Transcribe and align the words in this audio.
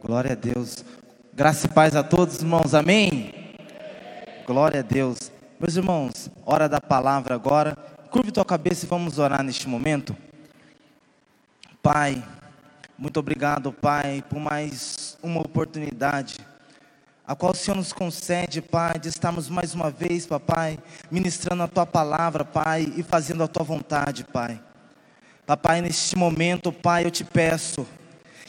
Glória 0.00 0.32
a 0.32 0.34
Deus. 0.34 0.84
Graça 1.32 1.66
e 1.66 1.70
paz 1.70 1.94
a 1.94 2.02
todos, 2.02 2.40
irmãos. 2.40 2.74
Amém? 2.74 3.34
Glória 4.46 4.80
a 4.80 4.82
Deus. 4.82 5.30
Meus 5.60 5.76
irmãos, 5.76 6.30
hora 6.46 6.68
da 6.68 6.80
palavra 6.80 7.34
agora. 7.34 7.76
Curve 8.10 8.32
tua 8.32 8.44
cabeça 8.44 8.86
e 8.86 8.88
vamos 8.88 9.18
orar 9.18 9.42
neste 9.42 9.68
momento. 9.68 10.16
Pai, 11.82 12.24
muito 12.96 13.20
obrigado, 13.20 13.72
Pai, 13.72 14.24
por 14.28 14.40
mais 14.40 15.16
uma 15.22 15.40
oportunidade 15.40 16.38
a 17.28 17.36
qual 17.36 17.52
o 17.52 17.54
Senhor 17.54 17.76
nos 17.76 17.92
concede, 17.92 18.62
Pai, 18.62 18.98
de 18.98 19.10
estarmos 19.10 19.50
mais 19.50 19.74
uma 19.74 19.90
vez, 19.90 20.24
Papai, 20.24 20.78
ministrando 21.10 21.62
a 21.62 21.68
Tua 21.68 21.84
palavra, 21.84 22.42
Pai, 22.42 22.90
e 22.96 23.02
fazendo 23.02 23.42
a 23.42 23.46
Tua 23.46 23.62
vontade, 23.62 24.24
Pai. 24.24 24.58
Papai, 25.46 25.82
neste 25.82 26.16
momento, 26.16 26.72
Pai, 26.72 27.04
eu 27.04 27.10
te 27.10 27.24
peço, 27.24 27.86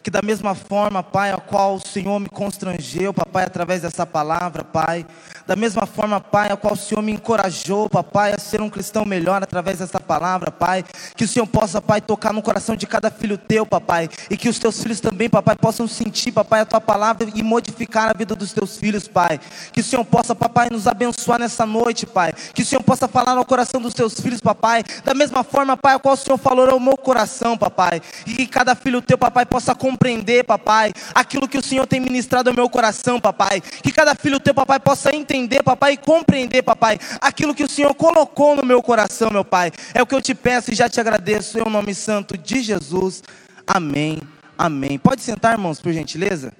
que 0.01 0.09
da 0.09 0.21
mesma 0.21 0.55
forma, 0.55 1.03
Pai, 1.03 1.31
a 1.31 1.37
qual 1.37 1.75
o 1.75 1.79
Senhor 1.79 2.19
me 2.19 2.29
constrangeu, 2.29 3.13
Papai, 3.13 3.43
através 3.45 3.81
dessa 3.81 4.05
palavra, 4.05 4.63
Pai, 4.63 5.05
da 5.45 5.55
mesma 5.55 5.85
forma, 5.85 6.19
Pai, 6.21 6.51
a 6.51 6.57
qual 6.57 6.73
o 6.73 6.77
Senhor 6.77 7.01
me 7.01 7.11
encorajou, 7.11 7.89
Papai, 7.89 8.33
a 8.33 8.37
ser 8.37 8.61
um 8.61 8.69
cristão 8.69 9.05
melhor 9.05 9.41
através 9.41 9.79
dessa 9.79 9.99
palavra, 9.99 10.51
Pai, 10.51 10.85
que 11.15 11.23
o 11.23 11.27
Senhor 11.27 11.47
possa, 11.47 11.81
Pai, 11.81 12.01
tocar 12.01 12.33
no 12.33 12.41
coração 12.41 12.75
de 12.75 12.87
cada 12.87 13.09
filho 13.09 13.37
teu, 13.37 13.65
Papai, 13.65 14.09
e 14.29 14.37
que 14.37 14.47
os 14.47 14.59
teus 14.59 14.81
filhos 14.81 14.99
também, 14.99 15.29
Papai, 15.29 15.55
possam 15.55 15.87
sentir, 15.87 16.31
Papai, 16.31 16.61
a 16.61 16.65
tua 16.65 16.79
palavra 16.79 17.27
e 17.33 17.43
modificar 17.43 18.09
a 18.09 18.17
vida 18.17 18.35
dos 18.35 18.53
teus 18.53 18.77
filhos, 18.77 19.07
Pai, 19.07 19.39
que 19.73 19.81
o 19.81 19.83
Senhor 19.83 20.05
possa, 20.05 20.35
Papai, 20.35 20.69
nos 20.69 20.87
abençoar 20.87 21.39
nessa 21.39 21.65
noite, 21.65 22.05
Pai, 22.05 22.33
que 22.53 22.61
o 22.61 22.65
Senhor 22.65 22.83
possa 22.83 23.07
falar 23.07 23.35
no 23.35 23.45
coração 23.45 23.81
dos 23.81 23.93
teus 23.93 24.19
filhos, 24.19 24.39
Papai, 24.39 24.83
da 25.03 25.13
mesma 25.13 25.43
forma, 25.43 25.75
Pai, 25.75 25.95
a 25.95 25.99
qual 25.99 26.13
o 26.13 26.17
Senhor 26.17 26.37
falou 26.37 26.69
ao 26.69 26.79
meu 26.79 26.97
coração, 26.97 27.57
Papai, 27.57 28.01
e 28.25 28.33
que 28.33 28.47
cada 28.47 28.75
filho 28.75 29.01
teu, 29.01 29.17
Papai, 29.17 29.45
possa 29.45 29.73
compreender, 29.89 30.43
papai, 30.43 30.93
aquilo 31.15 31.47
que 31.47 31.57
o 31.57 31.63
Senhor 31.63 31.87
tem 31.87 31.99
ministrado 31.99 32.49
ao 32.49 32.55
meu 32.55 32.69
coração, 32.69 33.19
papai. 33.19 33.59
Que 33.61 33.91
cada 33.91 34.13
filho 34.13 34.39
teu, 34.39 34.53
papai, 34.53 34.79
possa 34.79 35.15
entender, 35.15 35.63
papai, 35.63 35.93
e 35.93 35.97
compreender, 35.97 36.61
papai, 36.61 36.99
aquilo 37.19 37.55
que 37.55 37.63
o 37.63 37.69
Senhor 37.69 37.93
colocou 37.95 38.55
no 38.55 38.63
meu 38.63 38.81
coração, 38.83 39.29
meu 39.31 39.43
pai. 39.43 39.71
É 39.93 40.01
o 40.01 40.05
que 40.05 40.13
eu 40.13 40.21
te 40.21 40.35
peço 40.35 40.71
e 40.71 40.75
já 40.75 40.87
te 40.87 40.99
agradeço 40.99 41.57
em 41.57 41.69
nome 41.69 41.95
santo 41.95 42.37
de 42.37 42.61
Jesus. 42.61 43.23
Amém. 43.65 44.21
Amém. 44.57 44.99
Pode 44.99 45.21
sentar, 45.21 45.53
irmãos, 45.53 45.81
por 45.81 45.91
gentileza? 45.91 46.53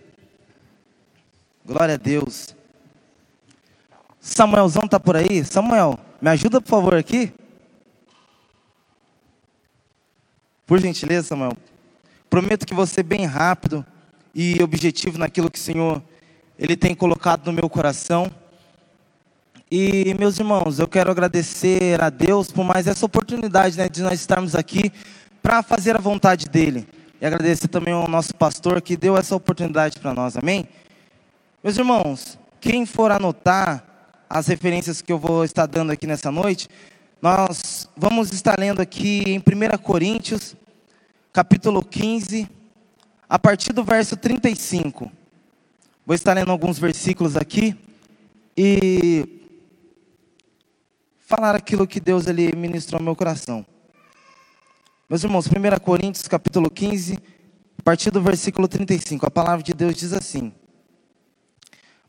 Glória 1.65 1.95
a 1.95 1.97
Deus. 1.97 2.55
Samuelzão 4.19 4.83
está 4.85 4.99
por 4.99 5.15
aí? 5.15 5.45
Samuel, 5.45 5.99
me 6.21 6.29
ajuda, 6.29 6.59
por 6.59 6.69
favor, 6.69 6.95
aqui. 6.95 7.31
Por 10.65 10.79
gentileza, 10.79 11.27
Samuel. 11.27 11.53
Prometo 12.29 12.67
que 12.67 12.75
vou 12.75 12.85
ser 12.85 13.01
bem 13.01 13.25
rápido 13.25 13.83
e 14.35 14.61
objetivo 14.61 15.17
naquilo 15.17 15.49
que 15.49 15.57
o 15.57 15.61
Senhor 15.61 15.99
ele 16.59 16.75
tem 16.75 16.93
colocado 16.93 17.47
no 17.47 17.53
meu 17.53 17.67
coração. 17.67 18.29
E 19.71 20.13
meus 20.13 20.37
irmãos, 20.37 20.77
eu 20.77 20.87
quero 20.87 21.09
agradecer 21.09 21.99
a 21.99 22.11
Deus 22.11 22.51
por 22.51 22.63
mais 22.63 22.85
essa 22.85 23.03
oportunidade 23.03 23.75
né, 23.77 23.89
de 23.89 24.03
nós 24.03 24.19
estarmos 24.19 24.53
aqui 24.53 24.91
para 25.41 25.63
fazer 25.63 25.95
a 25.95 25.99
vontade 25.99 26.47
dele. 26.47 26.87
E 27.19 27.25
agradecer 27.25 27.67
também 27.67 27.95
ao 27.95 28.07
nosso 28.07 28.35
pastor 28.35 28.79
que 28.79 28.95
deu 28.95 29.17
essa 29.17 29.35
oportunidade 29.35 29.99
para 29.99 30.13
nós, 30.13 30.37
amém? 30.37 30.67
Meus 31.63 31.77
irmãos, 31.77 32.37
quem 32.61 32.85
for 32.85 33.11
anotar 33.11 33.83
as 34.29 34.45
referências 34.45 35.01
que 35.01 35.11
eu 35.11 35.17
vou 35.17 35.43
estar 35.43 35.65
dando 35.65 35.91
aqui 35.91 36.05
nessa 36.05 36.31
noite, 36.31 36.69
nós 37.19 37.89
vamos 37.97 38.31
estar 38.31 38.59
lendo 38.59 38.81
aqui 38.81 39.23
em 39.25 39.39
1 39.39 39.77
Coríntios, 39.79 40.55
capítulo 41.31 41.83
15, 41.83 42.49
a 43.27 43.37
partir 43.37 43.71
do 43.71 43.83
verso 43.83 44.17
35. 44.17 45.11
Vou 46.05 46.15
estar 46.15 46.33
lendo 46.33 46.51
alguns 46.51 46.79
versículos 46.79 47.35
aqui 47.35 47.77
e 48.57 49.41
falar 51.19 51.55
aquilo 51.55 51.87
que 51.87 51.99
Deus 51.99 52.25
ele 52.25 52.55
ministrou 52.55 52.99
ao 52.99 53.03
meu 53.03 53.15
coração. 53.15 53.63
Meus 55.07 55.23
irmãos, 55.23 55.47
1 55.47 55.79
Coríntios 55.79 56.27
capítulo 56.27 56.69
15, 56.69 57.19
a 57.77 57.83
partir 57.83 58.09
do 58.09 58.21
versículo 58.21 58.67
35, 58.67 59.27
a 59.27 59.31
palavra 59.31 59.63
de 59.63 59.73
Deus 59.73 59.95
diz 59.95 60.13
assim: 60.13 60.51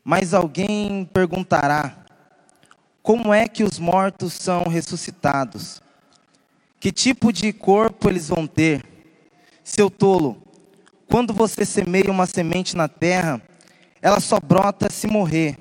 Mas 0.03 0.33
alguém 0.33 1.05
perguntará: 1.05 2.05
Como 3.03 3.31
é 3.31 3.47
que 3.47 3.63
os 3.63 3.77
mortos 3.77 4.33
são 4.33 4.63
ressuscitados? 4.63 5.79
Que 6.79 6.91
tipo 6.91 7.31
de 7.31 7.53
corpo 7.53 8.09
eles 8.09 8.27
vão 8.27 8.47
ter? 8.47 8.90
Seu 9.63 9.89
tolo, 9.89 10.41
quando 11.07 11.33
você 11.33 11.65
semeia 11.65 12.09
uma 12.11 12.25
semente 12.25 12.75
na 12.75 12.87
terra, 12.87 13.41
ela 14.01 14.19
só 14.19 14.39
brota 14.39 14.89
se 14.89 15.07
morrer. 15.07 15.57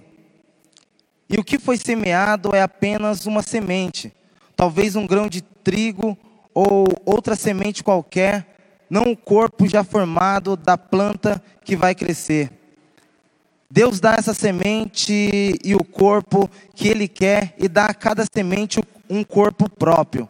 E 1.28 1.36
o 1.36 1.44
que 1.44 1.58
foi 1.58 1.76
semeado 1.76 2.54
é 2.54 2.62
apenas 2.62 3.26
uma 3.26 3.42
semente, 3.42 4.12
talvez 4.56 4.96
um 4.96 5.06
grão 5.06 5.28
de 5.28 5.42
trigo 5.42 6.16
ou 6.54 6.86
outra 7.04 7.36
semente 7.36 7.84
qualquer, 7.84 8.84
não 8.88 9.12
o 9.12 9.16
corpo 9.16 9.68
já 9.68 9.84
formado 9.84 10.56
da 10.56 10.76
planta 10.76 11.40
que 11.64 11.76
vai 11.76 11.94
crescer. 11.94 12.50
Deus 13.70 14.00
dá 14.00 14.14
essa 14.14 14.34
semente 14.34 15.56
e 15.64 15.74
o 15.76 15.84
corpo 15.84 16.50
que 16.74 16.88
Ele 16.88 17.06
quer, 17.06 17.54
e 17.56 17.68
dá 17.68 17.86
a 17.86 17.94
cada 17.94 18.24
semente 18.32 18.82
um 19.08 19.22
corpo 19.22 19.68
próprio. 19.68 20.28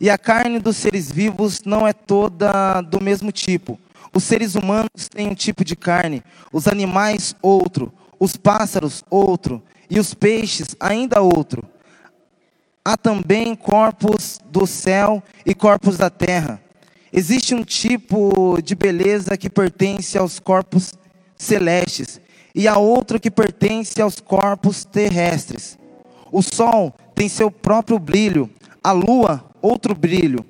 E 0.00 0.10
a 0.10 0.18
carne 0.18 0.58
dos 0.58 0.76
seres 0.76 1.10
vivos 1.10 1.62
não 1.64 1.86
é 1.86 1.92
toda 1.92 2.82
do 2.82 3.02
mesmo 3.02 3.32
tipo. 3.32 3.78
Os 4.14 4.24
seres 4.24 4.54
humanos 4.54 5.08
têm 5.10 5.28
um 5.28 5.34
tipo 5.34 5.64
de 5.64 5.74
carne, 5.74 6.22
os 6.52 6.68
animais 6.68 7.34
outro, 7.40 7.92
os 8.18 8.36
pássaros 8.36 9.04
outro, 9.10 9.62
e 9.88 9.98
os 9.98 10.14
peixes 10.14 10.76
ainda 10.80 11.20
outro. 11.20 11.64
Há 12.84 12.96
também 12.96 13.54
corpos 13.54 14.40
do 14.50 14.66
céu 14.66 15.22
e 15.44 15.54
corpos 15.54 15.96
da 15.96 16.10
terra. 16.10 16.60
Existe 17.12 17.54
um 17.54 17.64
tipo 17.64 18.58
de 18.62 18.74
beleza 18.74 19.36
que 19.36 19.48
pertence 19.48 20.18
aos 20.18 20.38
corpos 20.38 20.94
celestes, 21.36 22.20
e 22.54 22.68
há 22.68 22.78
outro 22.78 23.20
que 23.20 23.30
pertence 23.30 24.00
aos 24.00 24.20
corpos 24.20 24.84
terrestres. 24.84 25.78
O 26.30 26.42
sol 26.42 26.94
tem 27.14 27.28
seu 27.28 27.50
próprio 27.50 27.98
brilho, 27.98 28.50
a 28.82 28.92
lua 28.92 29.44
outro 29.66 29.94
brilho. 29.94 30.44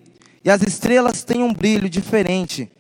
E 0.45 0.51
as 0.51 0.63
estrelas 0.63 1.25
têm 1.25 1.43
um 1.43 1.53
brilho 1.53 1.89
diferente. 1.89 2.71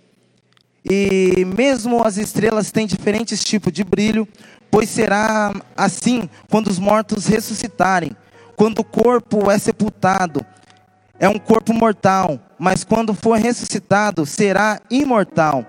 E 0.85 1.45
mesmo 1.45 2.05
as 2.05 2.17
estrelas 2.17 2.71
têm 2.71 2.87
diferentes 2.87 3.43
tipos 3.43 3.73
de 3.73 3.83
brilho, 3.83 4.29
pois 4.71 4.89
será 4.89 5.53
assim 5.77 6.29
quando 6.49 6.69
os 6.69 6.79
mortos 6.79 7.27
ressuscitarem. 7.27 8.13
Quando 8.55 8.79
o 8.79 8.85
corpo 8.85 9.51
é 9.51 9.59
sepultado, 9.59 10.47
é 11.19 11.29
um 11.29 11.39
corpo 11.39 11.73
mortal, 11.73 12.39
mas 12.59 12.85
quando 12.85 13.15
for 13.15 13.39
ressuscitado, 13.39 14.25
será 14.25 14.81
imortal. 14.91 15.65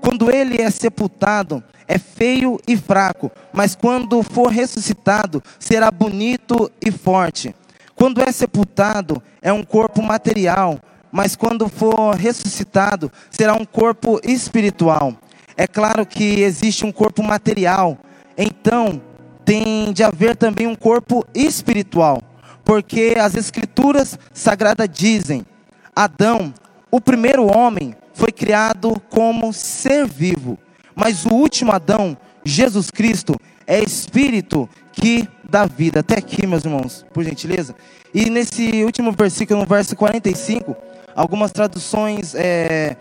Quando 0.00 0.30
ele 0.30 0.60
é 0.60 0.70
sepultado, 0.70 1.62
é 1.86 1.98
feio 1.98 2.58
e 2.66 2.76
fraco, 2.76 3.30
mas 3.52 3.74
quando 3.74 4.22
for 4.22 4.48
ressuscitado, 4.48 5.42
será 5.58 5.90
bonito 5.90 6.70
e 6.80 6.90
forte. 6.90 7.54
Quando 8.02 8.20
é 8.20 8.32
sepultado, 8.32 9.22
é 9.40 9.52
um 9.52 9.62
corpo 9.62 10.02
material, 10.02 10.76
mas 11.12 11.36
quando 11.36 11.68
for 11.68 12.16
ressuscitado, 12.16 13.12
será 13.30 13.54
um 13.54 13.64
corpo 13.64 14.20
espiritual. 14.24 15.14
É 15.56 15.68
claro 15.68 16.04
que 16.04 16.40
existe 16.40 16.84
um 16.84 16.90
corpo 16.90 17.22
material, 17.22 17.96
então 18.36 19.00
tem 19.44 19.92
de 19.92 20.02
haver 20.02 20.34
também 20.34 20.66
um 20.66 20.74
corpo 20.74 21.24
espiritual, 21.32 22.20
porque 22.64 23.14
as 23.16 23.36
Escrituras 23.36 24.18
sagradas 24.34 24.88
dizem: 24.88 25.46
Adão, 25.94 26.52
o 26.90 27.00
primeiro 27.00 27.56
homem, 27.56 27.94
foi 28.14 28.32
criado 28.32 29.00
como 29.10 29.52
ser 29.52 30.08
vivo, 30.08 30.58
mas 30.92 31.24
o 31.24 31.32
último 31.32 31.70
Adão, 31.70 32.16
Jesus 32.44 32.90
Cristo, 32.90 33.36
é 33.64 33.80
espírito 33.80 34.68
que 34.92 35.28
dá 35.52 35.66
vida. 35.66 36.00
Até 36.00 36.16
aqui, 36.16 36.46
meus 36.46 36.64
irmãos, 36.64 37.04
por 37.12 37.22
gentileza. 37.22 37.76
E 38.14 38.30
nesse 38.30 38.82
último 38.84 39.12
versículo, 39.12 39.60
no 39.60 39.66
verso 39.66 39.94
45, 39.94 40.74
algumas 41.14 41.52
traduções 41.52 42.34
é, 42.34 42.96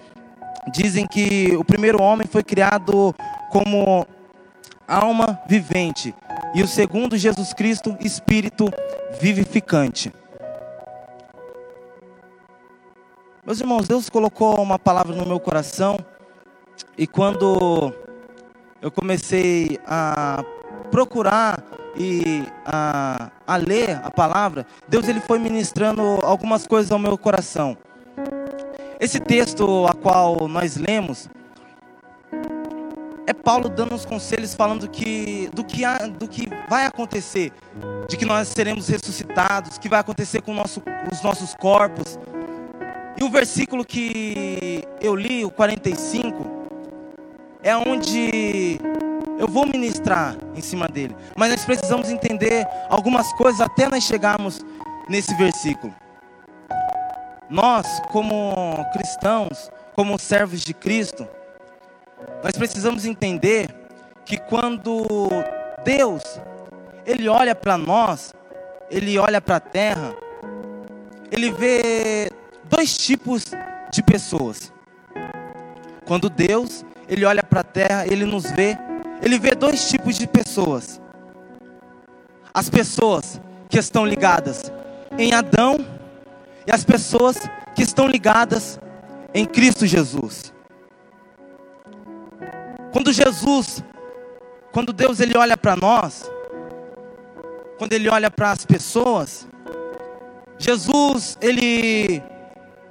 dizem 0.73 1.07
que 1.07 1.55
o 1.55 1.63
primeiro 1.63 2.03
homem 2.03 2.27
foi 2.27 2.43
criado 2.43 3.15
como 3.49 4.05
alma 4.85 5.39
vivente, 5.47 6.13
e 6.53 6.61
o 6.61 6.67
segundo, 6.67 7.17
Jesus 7.17 7.53
Cristo, 7.53 7.95
espírito 8.01 8.69
vivificante. 9.21 10.11
Meus 13.45 13.61
irmãos, 13.61 13.87
Deus 13.87 14.09
colocou 14.09 14.61
uma 14.61 14.77
palavra 14.77 15.15
no 15.15 15.25
meu 15.25 15.39
coração, 15.39 15.97
e 16.97 17.07
quando 17.07 17.93
eu 18.81 18.91
comecei 18.91 19.79
a 19.87 20.43
procurar 20.91 21.63
e 21.95 22.43
a, 22.65 23.31
a 23.45 23.55
ler 23.57 23.99
a 24.03 24.11
palavra, 24.11 24.65
Deus 24.87 25.07
ele 25.07 25.19
foi 25.19 25.39
ministrando 25.39 26.01
algumas 26.23 26.65
coisas 26.65 26.91
ao 26.91 26.99
meu 26.99 27.17
coração. 27.17 27.77
esse 28.99 29.19
texto 29.19 29.85
a 29.87 29.93
qual 29.93 30.47
nós 30.47 30.77
lemos 30.77 31.29
é 33.27 33.33
Paulo 33.33 33.69
dando 33.69 33.95
uns 33.95 34.05
conselhos 34.05 34.53
falando 34.53 34.89
que 34.89 35.49
do 35.53 35.63
que 35.63 35.85
há, 35.85 35.99
do 36.07 36.27
que 36.27 36.49
vai 36.69 36.85
acontecer, 36.85 37.51
de 38.07 38.17
que 38.17 38.25
nós 38.25 38.49
seremos 38.49 38.87
ressuscitados, 38.87 39.77
que 39.77 39.87
vai 39.87 39.99
acontecer 39.99 40.41
com 40.41 40.53
nosso, 40.53 40.81
os 41.11 41.21
nossos 41.21 41.55
corpos. 41.55 42.19
E 43.17 43.23
o 43.23 43.29
versículo 43.29 43.85
que 43.85 44.83
eu 44.99 45.15
li, 45.15 45.45
o 45.45 45.51
45, 45.51 46.61
é 47.63 47.75
onde 47.77 48.79
eu 49.41 49.47
vou 49.47 49.65
ministrar 49.65 50.37
em 50.55 50.61
cima 50.61 50.87
dele. 50.87 51.15
Mas 51.35 51.49
nós 51.49 51.65
precisamos 51.65 52.11
entender 52.11 52.67
algumas 52.87 53.33
coisas 53.33 53.59
até 53.59 53.89
nós 53.89 54.03
chegarmos 54.03 54.63
nesse 55.09 55.33
versículo. 55.33 55.91
Nós, 57.49 57.99
como 58.11 58.85
cristãos, 58.93 59.71
como 59.95 60.19
servos 60.19 60.61
de 60.61 60.75
Cristo, 60.75 61.27
nós 62.43 62.55
precisamos 62.55 63.03
entender 63.03 63.67
que 64.23 64.37
quando 64.37 65.27
Deus, 65.83 66.21
Ele 67.03 67.27
olha 67.27 67.55
para 67.55 67.79
nós, 67.79 68.35
Ele 68.91 69.17
olha 69.17 69.41
para 69.41 69.55
a 69.55 69.59
terra, 69.59 70.13
Ele 71.31 71.51
vê 71.51 72.29
dois 72.65 72.95
tipos 72.95 73.45
de 73.89 74.03
pessoas. 74.03 74.71
Quando 76.05 76.29
Deus, 76.29 76.85
Ele 77.09 77.25
olha 77.25 77.41
para 77.41 77.61
a 77.61 77.63
terra, 77.63 78.05
Ele 78.05 78.23
nos 78.23 78.43
vê, 78.51 78.77
Ele 79.21 79.37
vê 79.37 79.53
dois 79.55 79.87
tipos 79.89 80.17
de 80.17 80.27
pessoas. 80.27 80.99
As 82.53 82.69
pessoas 82.69 83.39
que 83.69 83.77
estão 83.77 84.05
ligadas 84.05 84.71
em 85.17 85.33
Adão 85.33 85.77
e 86.65 86.71
as 86.71 86.83
pessoas 86.83 87.37
que 87.75 87.83
estão 87.83 88.07
ligadas 88.07 88.79
em 89.33 89.45
Cristo 89.45 89.85
Jesus. 89.85 90.53
Quando 92.91 93.13
Jesus, 93.13 93.83
quando 94.71 94.91
Deus 94.91 95.19
ele 95.19 95.37
olha 95.37 95.55
para 95.55 95.75
nós, 95.75 96.29
quando 97.77 97.93
ele 97.93 98.09
olha 98.09 98.29
para 98.29 98.51
as 98.51 98.65
pessoas, 98.65 99.47
Jesus 100.57 101.37
ele 101.41 102.21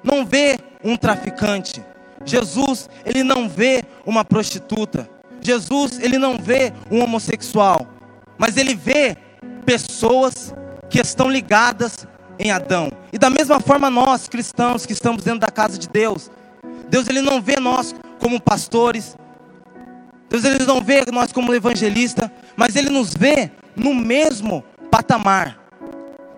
não 0.02 0.24
vê 0.24 0.58
um 0.82 0.96
traficante. 0.96 1.84
Jesus, 2.24 2.88
ele 3.04 3.22
não 3.22 3.48
vê 3.48 3.82
uma 4.04 4.24
prostituta. 4.24 5.08
Jesus, 5.40 5.98
ele 6.00 6.18
não 6.18 6.38
vê 6.38 6.72
um 6.90 7.02
homossexual, 7.02 7.86
mas 8.38 8.56
ele 8.56 8.74
vê 8.74 9.16
pessoas 9.64 10.54
que 10.88 11.00
estão 11.00 11.30
ligadas 11.30 12.06
em 12.38 12.50
Adão. 12.50 12.90
E 13.12 13.18
da 13.18 13.30
mesma 13.30 13.60
forma 13.60 13.90
nós, 13.90 14.28
cristãos 14.28 14.86
que 14.86 14.92
estamos 14.92 15.22
dentro 15.22 15.40
da 15.40 15.50
casa 15.50 15.78
de 15.78 15.88
Deus, 15.88 16.30
Deus 16.88 17.08
ele 17.08 17.22
não 17.22 17.40
vê 17.40 17.60
nós 17.60 17.94
como 18.18 18.40
pastores. 18.40 19.16
Deus 20.28 20.44
ele 20.44 20.64
não 20.64 20.80
vê 20.80 21.04
nós 21.12 21.32
como 21.32 21.54
evangelista, 21.54 22.32
mas 22.56 22.76
ele 22.76 22.88
nos 22.88 23.14
vê 23.14 23.50
no 23.76 23.94
mesmo 23.94 24.64
patamar. 24.90 25.59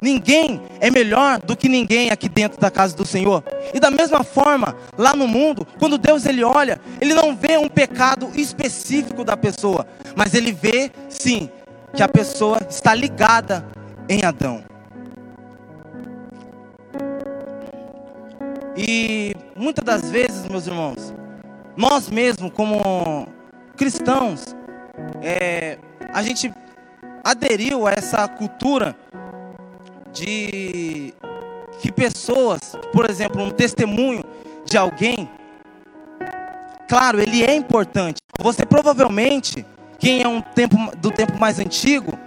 Ninguém 0.02 0.60
é 0.80 0.90
melhor 0.90 1.38
do 1.38 1.56
que 1.56 1.68
ninguém 1.68 2.10
aqui 2.10 2.28
dentro 2.28 2.60
da 2.60 2.72
casa 2.72 2.96
do 2.96 3.06
Senhor. 3.06 3.44
E 3.72 3.78
da 3.78 3.88
mesma 3.88 4.24
forma, 4.24 4.76
lá 4.98 5.14
no 5.14 5.28
mundo, 5.28 5.64
quando 5.78 5.96
Deus 5.96 6.26
ele 6.26 6.42
olha, 6.42 6.80
ele 7.00 7.14
não 7.14 7.36
vê 7.36 7.56
um 7.56 7.68
pecado 7.68 8.28
específico 8.34 9.22
da 9.22 9.36
pessoa, 9.36 9.86
mas 10.16 10.34
ele 10.34 10.50
vê 10.50 10.90
sim 11.08 11.48
que 11.94 12.02
a 12.02 12.08
pessoa 12.08 12.58
está 12.68 12.92
ligada 12.92 13.64
em 14.08 14.24
Adão. 14.24 14.64
E 18.76 19.36
muitas 19.54 19.84
das 19.84 20.10
vezes, 20.10 20.48
meus 20.48 20.66
irmãos, 20.66 21.14
nós 21.76 22.10
mesmos, 22.10 22.50
como 22.52 23.28
cristãos, 23.76 24.56
é, 25.22 25.78
a 26.12 26.24
gente 26.24 26.52
aderiu 27.22 27.86
a 27.86 27.92
essa 27.92 28.26
cultura 28.26 28.96
de 30.12 31.14
que 31.80 31.90
pessoas, 31.90 32.76
por 32.92 33.08
exemplo, 33.08 33.42
um 33.42 33.50
testemunho 33.50 34.24
de 34.64 34.76
alguém, 34.76 35.28
claro, 36.88 37.20
ele 37.20 37.42
é 37.42 37.54
importante. 37.54 38.20
Você 38.40 38.64
provavelmente, 38.64 39.66
quem 39.98 40.22
é 40.22 40.28
um 40.28 40.40
tempo 40.40 40.76
do 40.96 41.10
tempo 41.10 41.38
mais 41.38 41.58
antigo, 41.58 42.18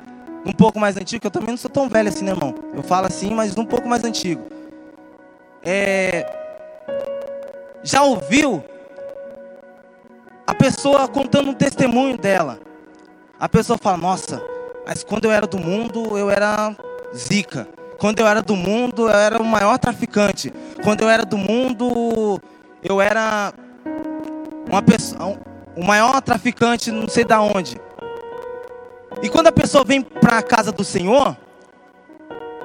um 0.46 0.52
pouco 0.52 0.80
mais 0.80 0.98
antigo, 0.98 1.22
que 1.22 1.28
eu 1.28 1.32
também 1.32 1.50
não 1.50 1.58
sou 1.58 1.70
tão 1.70 1.88
velho 1.88 2.10
assim, 2.10 2.26
né, 2.26 2.32
irmão? 2.32 2.54
Eu 2.74 2.84
falo 2.84 3.08
assim, 3.08 3.34
mas 3.34 3.58
um 3.58 3.66
pouco 3.66 3.88
mais 3.88 4.04
antigo. 4.04 4.44
É, 5.64 6.31
já 7.84 8.04
ouviu 8.04 8.64
a 10.46 10.54
pessoa 10.54 11.08
contando 11.08 11.50
um 11.50 11.54
testemunho 11.54 12.18
dela? 12.18 12.60
A 13.40 13.50
pessoa 13.50 13.78
fala: 13.81 13.98
Nossa, 13.98 14.42
mas 14.86 15.04
quando 15.04 15.26
eu 15.26 15.31
era 15.31 15.48
do 15.48 15.58
mundo, 15.58 16.18
eu 16.18 16.30
era 16.30 16.76
zica. 17.16 17.68
Quando 17.98 18.20
eu 18.20 18.28
era 18.28 18.42
do 18.42 18.56
mundo, 18.56 19.10
eu 19.10 19.18
era 19.18 19.42
o 19.42 19.46
maior 19.46 19.78
traficante. 19.78 20.52
Quando 20.84 21.02
eu 21.02 21.10
era 21.10 21.26
do 21.26 21.38
mundo, 21.38 22.42
eu 22.84 23.02
era 23.02 23.54
uma 24.70 24.82
pessoa, 24.82 25.40
o 25.76 25.84
maior 25.84 26.22
traficante, 26.22 26.92
não 26.92 27.08
sei 27.08 27.24
da 27.24 27.42
onde. 27.42 27.80
E 29.22 29.30
quando 29.30 29.48
a 29.48 29.52
pessoa 29.52 29.84
vem 29.84 30.02
para 30.02 30.40
a 30.40 30.44
casa 30.44 30.72
do 30.72 30.84
Senhor, 30.84 31.38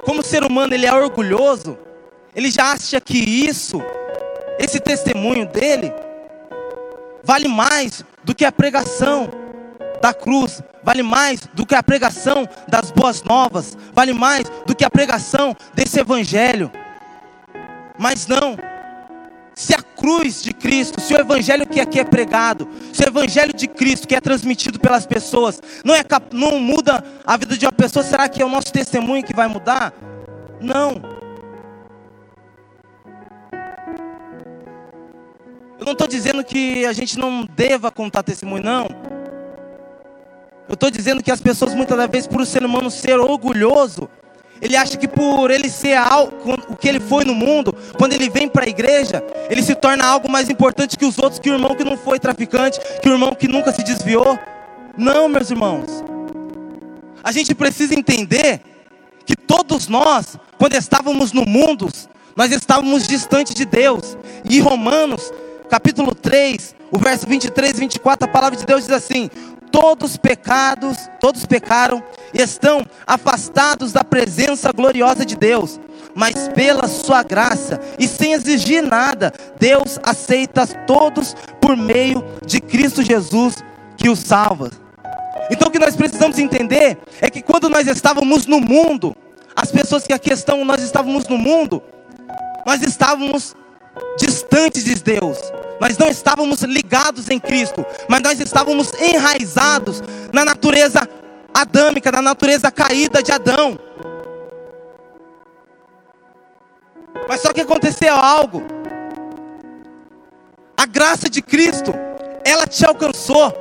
como 0.03 0.21
ser 0.21 0.43
humano 0.43 0.73
ele 0.73 0.85
é 0.85 0.93
orgulhoso, 0.93 1.77
ele 2.35 2.51
já 2.51 2.73
acha 2.73 2.99
que 2.99 3.17
isso, 3.17 3.81
esse 4.59 4.79
testemunho 4.79 5.45
dele, 5.45 5.93
vale 7.23 7.47
mais 7.47 8.03
do 8.23 8.35
que 8.35 8.43
a 8.43 8.51
pregação 8.51 9.29
da 10.01 10.13
cruz, 10.13 10.61
vale 10.83 11.03
mais 11.03 11.41
do 11.53 11.65
que 11.65 11.75
a 11.75 11.83
pregação 11.83 12.47
das 12.67 12.91
boas 12.91 13.23
novas, 13.23 13.77
vale 13.93 14.13
mais 14.13 14.49
do 14.65 14.75
que 14.75 14.83
a 14.83 14.89
pregação 14.89 15.55
desse 15.73 15.99
evangelho. 15.99 16.71
Mas 17.97 18.25
não, 18.25 18.57
se 19.53 19.75
a 19.75 19.81
cruz 19.81 20.41
de 20.41 20.53
Cristo, 20.53 20.99
se 20.99 21.13
o 21.13 21.19
evangelho 21.19 21.67
que 21.67 21.79
aqui 21.79 21.99
é 21.99 22.03
pregado, 22.03 22.67
se 22.91 23.03
o 23.03 23.07
evangelho 23.07 23.53
de 23.53 23.67
Cristo 23.67 24.07
que 24.07 24.15
é 24.15 24.21
transmitido 24.21 24.79
pelas 24.79 25.05
pessoas, 25.05 25.61
não, 25.85 25.93
é, 25.93 26.03
não 26.31 26.59
muda 26.59 27.03
a 27.25 27.37
vida 27.37 27.57
de 27.57 27.65
uma 27.65 27.71
pessoa, 27.71 28.03
será 28.03 28.27
que 28.27 28.41
é 28.41 28.45
o 28.45 28.49
nosso 28.49 28.73
testemunho 28.73 29.23
que 29.23 29.35
vai 29.35 29.47
mudar? 29.47 29.93
Não. 30.59 31.21
Eu 35.77 35.85
não 35.85 35.93
estou 35.93 36.07
dizendo 36.07 36.43
que 36.43 36.85
a 36.85 36.93
gente 36.93 37.17
não 37.17 37.43
deva 37.43 37.91
contar 37.91 38.23
testemunho, 38.23 38.63
não. 38.63 39.00
Eu 40.71 40.75
estou 40.75 40.89
dizendo 40.89 41.21
que 41.21 41.29
as 41.29 41.41
pessoas, 41.41 41.75
muitas 41.75 41.97
das 41.97 42.09
vezes, 42.09 42.27
por 42.27 42.39
o 42.39 42.45
ser 42.45 42.63
humano 42.63 42.89
ser 42.89 43.19
orgulhoso, 43.19 44.07
ele 44.61 44.77
acha 44.77 44.95
que 44.95 45.05
por 45.05 45.51
ele 45.51 45.69
ser 45.69 45.95
algo, 45.95 46.33
o 46.69 46.77
que 46.77 46.87
ele 46.87 47.01
foi 47.01 47.25
no 47.25 47.35
mundo, 47.35 47.75
quando 47.97 48.13
ele 48.13 48.29
vem 48.29 48.47
para 48.47 48.63
a 48.63 48.69
igreja, 48.69 49.21
ele 49.49 49.61
se 49.61 49.75
torna 49.75 50.05
algo 50.05 50.31
mais 50.31 50.49
importante 50.49 50.97
que 50.97 51.05
os 51.05 51.19
outros, 51.19 51.39
que 51.39 51.49
o 51.49 51.55
irmão 51.55 51.75
que 51.75 51.83
não 51.83 51.97
foi 51.97 52.17
traficante, 52.19 52.79
que 53.01 53.09
o 53.09 53.11
irmão 53.11 53.35
que 53.35 53.49
nunca 53.49 53.73
se 53.73 53.83
desviou. 53.83 54.39
Não, 54.97 55.27
meus 55.27 55.51
irmãos. 55.51 56.05
A 57.21 57.33
gente 57.33 57.53
precisa 57.53 57.93
entender 57.93 58.61
que 59.25 59.35
todos 59.35 59.89
nós, 59.89 60.37
quando 60.57 60.75
estávamos 60.75 61.33
no 61.33 61.43
mundo, 61.45 61.89
nós 62.33 62.49
estávamos 62.53 63.05
distante 63.05 63.53
de 63.53 63.65
Deus. 63.65 64.17
E 64.49 64.61
Romanos, 64.61 65.33
capítulo 65.71 66.13
3, 66.13 66.75
o 66.91 66.99
verso 66.99 67.25
23 67.25 67.77
e 67.77 67.79
24, 67.79 68.25
a 68.25 68.31
palavra 68.31 68.59
de 68.59 68.65
Deus 68.65 68.81
diz 68.81 68.91
assim: 68.91 69.29
todos 69.71 70.17
pecados, 70.17 70.97
todos 71.17 71.45
pecaram 71.45 72.03
e 72.33 72.41
estão 72.41 72.85
afastados 73.07 73.93
da 73.93 74.03
presença 74.03 74.69
gloriosa 74.73 75.25
de 75.25 75.37
Deus. 75.37 75.79
Mas 76.13 76.49
pela 76.49 76.89
sua 76.89 77.23
graça 77.23 77.79
e 77.97 78.05
sem 78.05 78.33
exigir 78.33 78.83
nada, 78.83 79.31
Deus 79.57 79.97
aceita 80.03 80.67
todos 80.67 81.33
por 81.61 81.77
meio 81.77 82.21
de 82.45 82.59
Cristo 82.59 83.01
Jesus 83.01 83.63
que 83.95 84.09
os 84.09 84.19
salva. 84.19 84.69
Então 85.49 85.69
o 85.69 85.71
que 85.71 85.79
nós 85.79 85.95
precisamos 85.95 86.37
entender 86.37 86.97
é 87.21 87.29
que 87.29 87.41
quando 87.41 87.69
nós 87.69 87.87
estávamos 87.87 88.45
no 88.45 88.59
mundo, 88.59 89.15
as 89.55 89.71
pessoas 89.71 90.05
que 90.05 90.11
aqui 90.11 90.33
estão, 90.33 90.65
nós 90.65 90.83
estávamos 90.83 91.29
no 91.29 91.37
mundo, 91.37 91.81
nós 92.65 92.81
estávamos 92.81 93.55
distantes 94.17 94.83
de 94.83 94.95
Deus, 94.95 95.37
nós 95.79 95.97
não 95.97 96.07
estávamos 96.09 96.61
ligados 96.61 97.29
em 97.29 97.39
Cristo, 97.39 97.85
mas 98.07 98.21
nós 98.21 98.39
estávamos 98.39 98.93
enraizados 99.01 100.01
na 100.31 100.45
natureza 100.45 101.07
adâmica, 101.53 102.11
na 102.11 102.21
natureza 102.21 102.71
caída 102.71 103.21
de 103.23 103.31
Adão. 103.31 103.79
Mas 107.27 107.41
só 107.41 107.51
que 107.53 107.61
aconteceu 107.61 108.13
algo. 108.15 108.63
A 110.77 110.85
graça 110.85 111.29
de 111.29 111.41
Cristo, 111.41 111.93
ela 112.43 112.65
te 112.65 112.85
alcançou. 112.85 113.53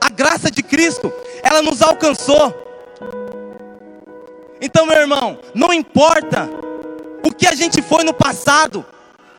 A 0.00 0.08
graça 0.08 0.50
de 0.50 0.62
Cristo, 0.62 1.12
ela 1.42 1.62
nos 1.62 1.80
alcançou. 1.82 2.54
Então, 4.60 4.86
meu 4.86 4.96
irmão, 4.96 5.38
não 5.54 5.72
importa 5.72 6.48
o 7.24 7.32
que 7.32 7.46
a 7.46 7.54
gente 7.54 7.82
foi 7.82 8.04
no 8.04 8.14
passado, 8.14 8.84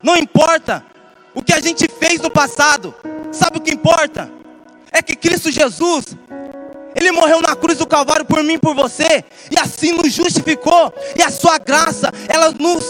não 0.04 0.18
importa 0.18 0.86
o 1.34 1.42
que 1.42 1.54
a 1.54 1.62
gente 1.62 1.88
fez 1.88 2.20
no 2.20 2.30
passado. 2.30 2.94
Sabe 3.32 3.58
o 3.58 3.62
que 3.62 3.72
importa? 3.72 4.30
É 4.92 5.02
que 5.02 5.16
Cristo 5.16 5.50
Jesus, 5.50 6.16
Ele 6.94 7.12
morreu 7.12 7.42
na 7.42 7.56
cruz 7.56 7.78
do 7.78 7.88
Calvário 7.88 8.26
por 8.26 8.44
mim 8.44 8.54
e 8.54 8.60
por 8.60 8.76
você, 8.76 9.24
e 9.50 9.58
assim 9.60 9.94
nos 9.94 10.12
justificou, 10.12 10.94
e 11.16 11.24
a 11.24 11.32
Sua 11.32 11.58
graça, 11.58 12.12
ela 12.28 12.52
nos 12.52 12.84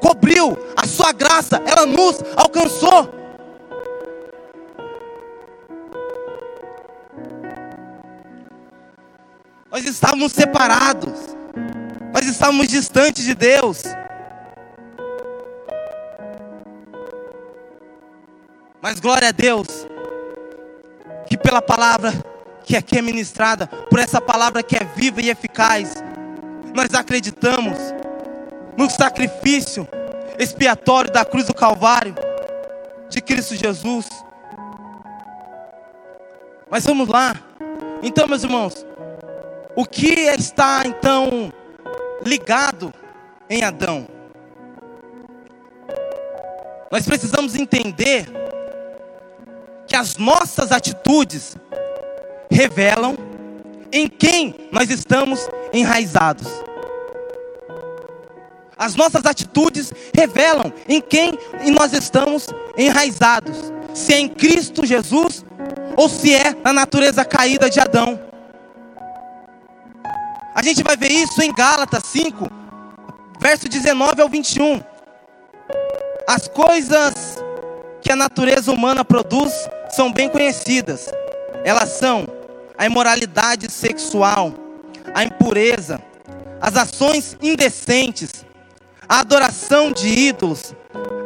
cobriu, 0.00 0.58
a 0.74 0.86
Sua 0.86 1.12
graça, 1.12 1.62
ela 1.64 1.86
nos 1.86 2.16
alcançou. 2.34 3.22
Nós 9.70 9.84
estávamos 9.84 10.32
separados, 10.32 11.36
nós 12.12 12.26
estávamos 12.26 12.68
distantes 12.68 13.24
de 13.24 13.34
Deus. 13.34 13.82
Mas 18.84 19.00
glória 19.00 19.30
a 19.30 19.32
Deus, 19.32 19.88
que 21.26 21.38
pela 21.38 21.62
palavra 21.62 22.12
que 22.64 22.76
aqui 22.76 22.98
é 22.98 23.00
ministrada, 23.00 23.66
por 23.66 23.98
essa 23.98 24.20
palavra 24.20 24.62
que 24.62 24.76
é 24.76 24.84
viva 24.84 25.22
e 25.22 25.30
eficaz, 25.30 26.04
nós 26.74 26.92
acreditamos 26.92 27.78
no 28.76 28.90
sacrifício 28.90 29.88
expiatório 30.38 31.10
da 31.10 31.24
cruz 31.24 31.46
do 31.46 31.54
Calvário 31.54 32.14
de 33.08 33.22
Cristo 33.22 33.56
Jesus. 33.56 34.06
Mas 36.68 36.84
vamos 36.84 37.08
lá. 37.08 37.34
Então, 38.02 38.28
meus 38.28 38.44
irmãos, 38.44 38.84
o 39.74 39.86
que 39.86 40.12
está 40.28 40.82
então 40.84 41.50
ligado 42.22 42.92
em 43.48 43.64
Adão? 43.64 44.06
Nós 46.90 47.06
precisamos 47.06 47.56
entender 47.56 48.43
que 49.94 49.98
as 49.98 50.16
nossas 50.16 50.72
atitudes 50.72 51.56
revelam 52.50 53.16
em 53.92 54.08
quem 54.08 54.68
nós 54.72 54.90
estamos 54.90 55.48
enraizados. 55.72 56.48
As 58.76 58.96
nossas 58.96 59.24
atitudes 59.24 59.92
revelam 60.12 60.72
em 60.88 61.00
quem 61.00 61.38
nós 61.78 61.92
estamos 61.92 62.48
enraizados. 62.76 63.72
Se 63.94 64.14
é 64.14 64.18
em 64.18 64.28
Cristo 64.28 64.84
Jesus 64.84 65.44
ou 65.96 66.08
se 66.08 66.34
é 66.34 66.56
na 66.64 66.72
natureza 66.72 67.24
caída 67.24 67.70
de 67.70 67.78
Adão. 67.78 68.18
A 70.56 70.60
gente 70.60 70.82
vai 70.82 70.96
ver 70.96 71.12
isso 71.12 71.40
em 71.40 71.54
Gálatas 71.54 72.02
5, 72.06 72.50
verso 73.38 73.68
19 73.68 74.22
ao 74.22 74.28
21. 74.28 74.82
As 76.26 76.48
coisas 76.48 77.43
que 78.04 78.12
a 78.12 78.16
natureza 78.16 78.70
humana 78.70 79.02
produz 79.02 79.50
são 79.88 80.12
bem 80.12 80.28
conhecidas. 80.28 81.10
Elas 81.64 81.88
são 81.88 82.28
a 82.76 82.84
imoralidade 82.84 83.72
sexual, 83.72 84.52
a 85.14 85.24
impureza, 85.24 86.00
as 86.60 86.76
ações 86.76 87.34
indecentes, 87.40 88.44
a 89.08 89.20
adoração 89.20 89.90
de 89.90 90.06
ídolos, 90.08 90.74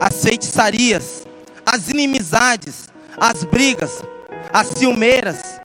as 0.01 0.23
feitiçarias, 0.23 1.27
as 1.67 1.89
inimizades, 1.89 2.89
as 3.21 3.43
brigas, 3.43 4.01
as 4.53 4.69
ciumeiras, 4.69 5.61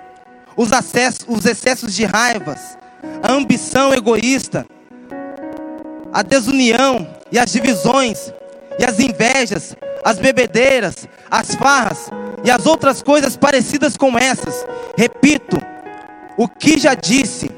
os, 0.58 0.72
acessos, 0.74 1.26
os 1.28 1.46
excessos 1.46 1.94
de 1.94 2.06
raivas, 2.06 2.76
a 3.22 3.32
ambição 3.32 3.94
egoísta, 3.94 4.66
a 6.12 6.24
desunião 6.24 7.08
e 7.32 7.38
as 7.38 7.52
divisões 7.52 8.34
e 8.80 8.84
as 8.84 9.00
invejas, 9.00 9.76
as 10.04 10.20
bebedeiras, 10.20 11.08
as 11.30 11.56
farras 11.56 12.10
e 12.44 12.52
as 12.52 12.66
outras 12.66 13.02
coisas 13.02 13.38
parecidas 13.38 13.96
com 13.96 14.18
essas. 14.18 14.66
Repito, 14.98 15.58
o 16.38 16.48
que 16.48 16.78
já 16.78 16.94
disse: 16.94 17.50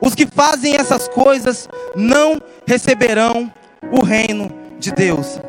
os 0.00 0.14
que 0.14 0.26
fazem 0.26 0.76
essas 0.76 1.08
coisas 1.08 1.68
não 1.94 2.40
receberão 2.66 3.52
o 3.92 4.02
reino 4.02 4.50
de 4.78 4.90
Deus. 4.90 5.40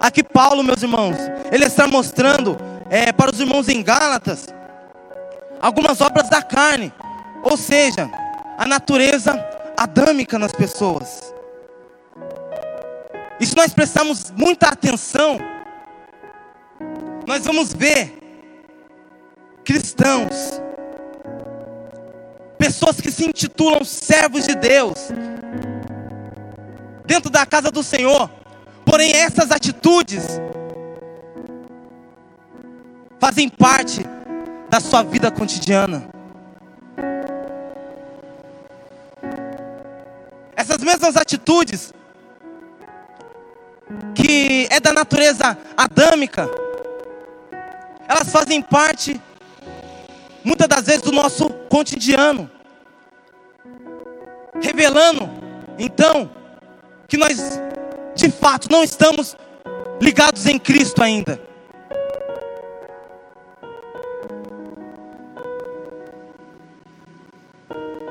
Aqui, 0.00 0.22
Paulo, 0.22 0.64
meus 0.64 0.82
irmãos, 0.82 1.16
ele 1.50 1.64
está 1.64 1.86
mostrando 1.86 2.56
é, 2.90 3.12
para 3.12 3.30
os 3.30 3.38
irmãos 3.38 3.68
em 3.68 3.82
Gálatas 3.82 4.48
algumas 5.60 6.00
obras 6.00 6.28
da 6.28 6.42
carne, 6.42 6.92
ou 7.44 7.56
seja, 7.56 8.10
a 8.58 8.66
natureza 8.66 9.32
adâmica 9.76 10.38
nas 10.38 10.52
pessoas. 10.52 11.32
E 13.38 13.46
se 13.46 13.56
nós 13.56 13.72
prestarmos 13.72 14.32
muita 14.32 14.68
atenção, 14.68 15.38
nós 17.26 17.44
vamos 17.44 17.72
ver 17.72 18.18
cristãos, 19.64 20.60
pessoas 22.58 23.00
que 23.00 23.10
se 23.10 23.24
intitulam 23.24 23.84
servos 23.84 24.46
de 24.46 24.54
Deus, 24.54 25.08
dentro 27.04 27.30
da 27.30 27.46
casa 27.46 27.70
do 27.70 27.82
Senhor, 27.82 28.30
porém 28.84 29.12
essas 29.12 29.50
atitudes 29.50 30.24
fazem 33.20 33.48
parte 33.48 34.04
da 34.68 34.80
sua 34.80 35.02
vida 35.02 35.30
cotidiana. 35.30 36.08
Essas 40.56 40.78
mesmas 40.78 41.16
atitudes 41.16 41.92
que 44.14 44.66
é 44.70 44.80
da 44.80 44.92
natureza 44.92 45.56
adâmica, 45.76 46.48
elas 48.12 48.30
fazem 48.30 48.60
parte, 48.60 49.18
muitas 50.44 50.68
das 50.68 50.84
vezes, 50.84 51.00
do 51.00 51.12
nosso 51.12 51.48
cotidiano, 51.70 52.50
revelando, 54.60 55.30
então, 55.78 56.30
que 57.08 57.16
nós, 57.16 57.58
de 58.14 58.30
fato, 58.30 58.70
não 58.70 58.84
estamos 58.84 59.34
ligados 59.98 60.46
em 60.46 60.58
Cristo 60.58 61.02
ainda. 61.02 61.40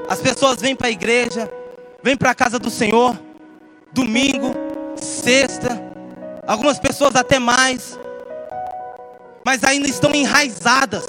As 0.10 0.20
pessoas 0.20 0.60
vêm 0.60 0.76
para 0.76 0.88
a 0.88 0.92
igreja, 0.92 1.50
vêm 2.02 2.18
para 2.18 2.32
a 2.32 2.36
casa 2.36 2.58
do 2.58 2.72
Senhor, 2.72 3.18
domingo, 3.94 4.56
sexta, 4.98 5.80
algumas 6.48 6.80
pessoas 6.80 7.16
até 7.16 7.38
mais, 7.38 8.00
mas 9.46 9.64
ainda 9.64 9.88
estão 9.88 10.14
enraizadas 10.14 11.06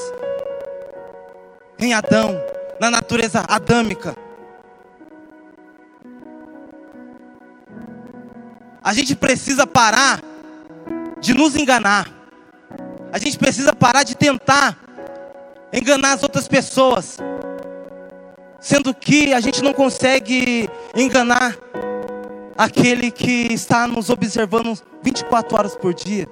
em 1.78 1.92
Adão, 1.92 2.40
na 2.80 2.90
natureza 2.90 3.44
adâmica. 3.48 4.16
A 8.82 8.92
gente 8.94 9.14
precisa 9.14 9.66
parar 9.66 10.20
de 11.20 11.34
nos 11.34 11.54
enganar. 11.54 12.08
A 13.12 13.18
gente 13.18 13.38
precisa 13.38 13.72
parar 13.72 14.02
de 14.02 14.16
tentar 14.16 14.76
enganar 15.72 16.14
as 16.14 16.22
outras 16.22 16.48
pessoas. 16.48 17.18
Sendo 18.60 18.94
que 18.94 19.32
a 19.32 19.40
gente 19.40 19.62
não 19.62 19.72
consegue 19.72 20.68
enganar 20.94 21.56
aquele 22.56 23.10
que 23.10 23.52
está 23.52 23.86
nos 23.86 24.10
observando 24.10 24.78
24 25.02 25.56
horas 25.56 25.76
por 25.76 25.94
dia. 25.94 26.28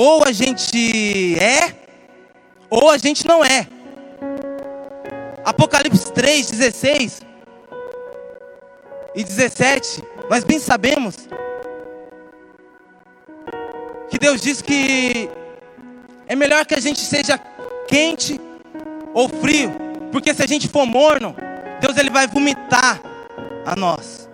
Ou 0.00 0.24
a 0.24 0.32
gente 0.32 1.38
é, 1.38 1.74
ou 2.70 2.88
a 2.88 2.96
gente 2.96 3.26
não 3.26 3.44
é. 3.44 3.68
Apocalipse 5.44 6.10
3, 6.10 6.52
16 6.52 7.20
e 9.14 9.22
17, 9.22 10.02
nós 10.30 10.42
bem 10.42 10.58
sabemos 10.58 11.28
que 14.08 14.18
Deus 14.18 14.40
diz 14.40 14.62
que 14.62 15.28
é 16.26 16.34
melhor 16.34 16.64
que 16.64 16.74
a 16.74 16.80
gente 16.80 17.00
seja 17.00 17.38
quente 17.86 18.40
ou 19.12 19.28
frio, 19.28 19.70
porque 20.10 20.32
se 20.32 20.42
a 20.42 20.46
gente 20.46 20.66
for 20.66 20.86
morno, 20.86 21.36
Deus 21.78 21.94
ele 21.98 22.08
vai 22.08 22.26
vomitar 22.26 23.02
a 23.66 23.76
nós. 23.76 24.29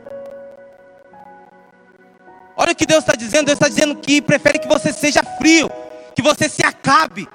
Olha 2.56 2.72
o 2.72 2.74
que 2.74 2.86
Deus 2.86 3.00
está 3.00 3.14
dizendo. 3.14 3.46
Deus 3.46 3.56
está 3.58 3.68
dizendo 3.68 3.94
que 3.96 4.22
prefere 4.22 4.58
que 4.58 4.66
você 4.66 4.92
seja 4.92 5.22
frio, 5.38 5.70
que 6.14 6.22
você 6.22 6.48
se 6.48 6.64
acabe, 6.64 7.28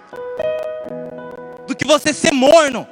do 1.68 1.76
que 1.76 1.86
você 1.86 2.12
ser 2.12 2.34
morno. 2.34 2.88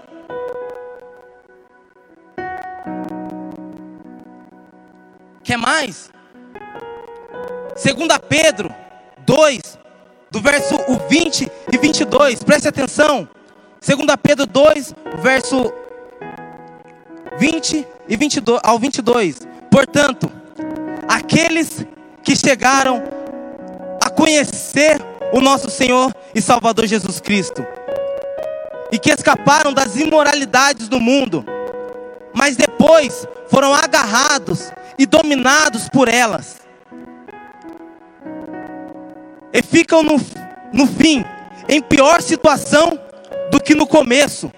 Quer 5.43 5.57
mais? 5.57 6.11
Segunda 7.75 8.19
Pedro 8.19 8.71
2, 9.25 9.79
do 10.29 10.39
verso 10.39 10.75
20 11.09 11.51
e 11.71 11.77
22. 11.77 12.43
Preste 12.43 12.67
atenção. 12.67 13.27
Segunda 13.81 14.15
Pedro 14.15 14.45
2, 14.45 14.93
verso 15.23 15.73
20 17.39 17.87
e 18.07 18.15
22 18.15 18.59
ao 18.63 18.77
22. 18.77 19.47
Portanto, 19.71 20.31
aqueles 21.07 21.85
que 22.23 22.35
chegaram 22.35 23.03
a 24.03 24.09
conhecer 24.09 24.99
o 25.31 25.41
nosso 25.41 25.69
Senhor 25.69 26.13
e 26.33 26.41
Salvador 26.41 26.85
Jesus 26.85 27.19
Cristo. 27.19 27.65
E 28.91 28.97
que 28.97 29.11
escaparam 29.11 29.71
das 29.71 29.95
imoralidades 29.95 30.87
do 30.87 30.99
mundo, 30.99 31.45
mas 32.33 32.55
depois 32.55 33.27
foram 33.47 33.73
agarrados 33.73 34.71
e 34.97 35.05
dominados 35.05 35.87
por 35.89 36.07
elas. 36.07 36.57
E 39.53 39.61
ficam 39.61 40.01
no, 40.01 40.19
no 40.73 40.87
fim 40.87 41.23
em 41.67 41.81
pior 41.81 42.21
situação 42.21 42.99
do 43.51 43.61
que 43.61 43.75
no 43.75 43.85
começo, 43.85 44.51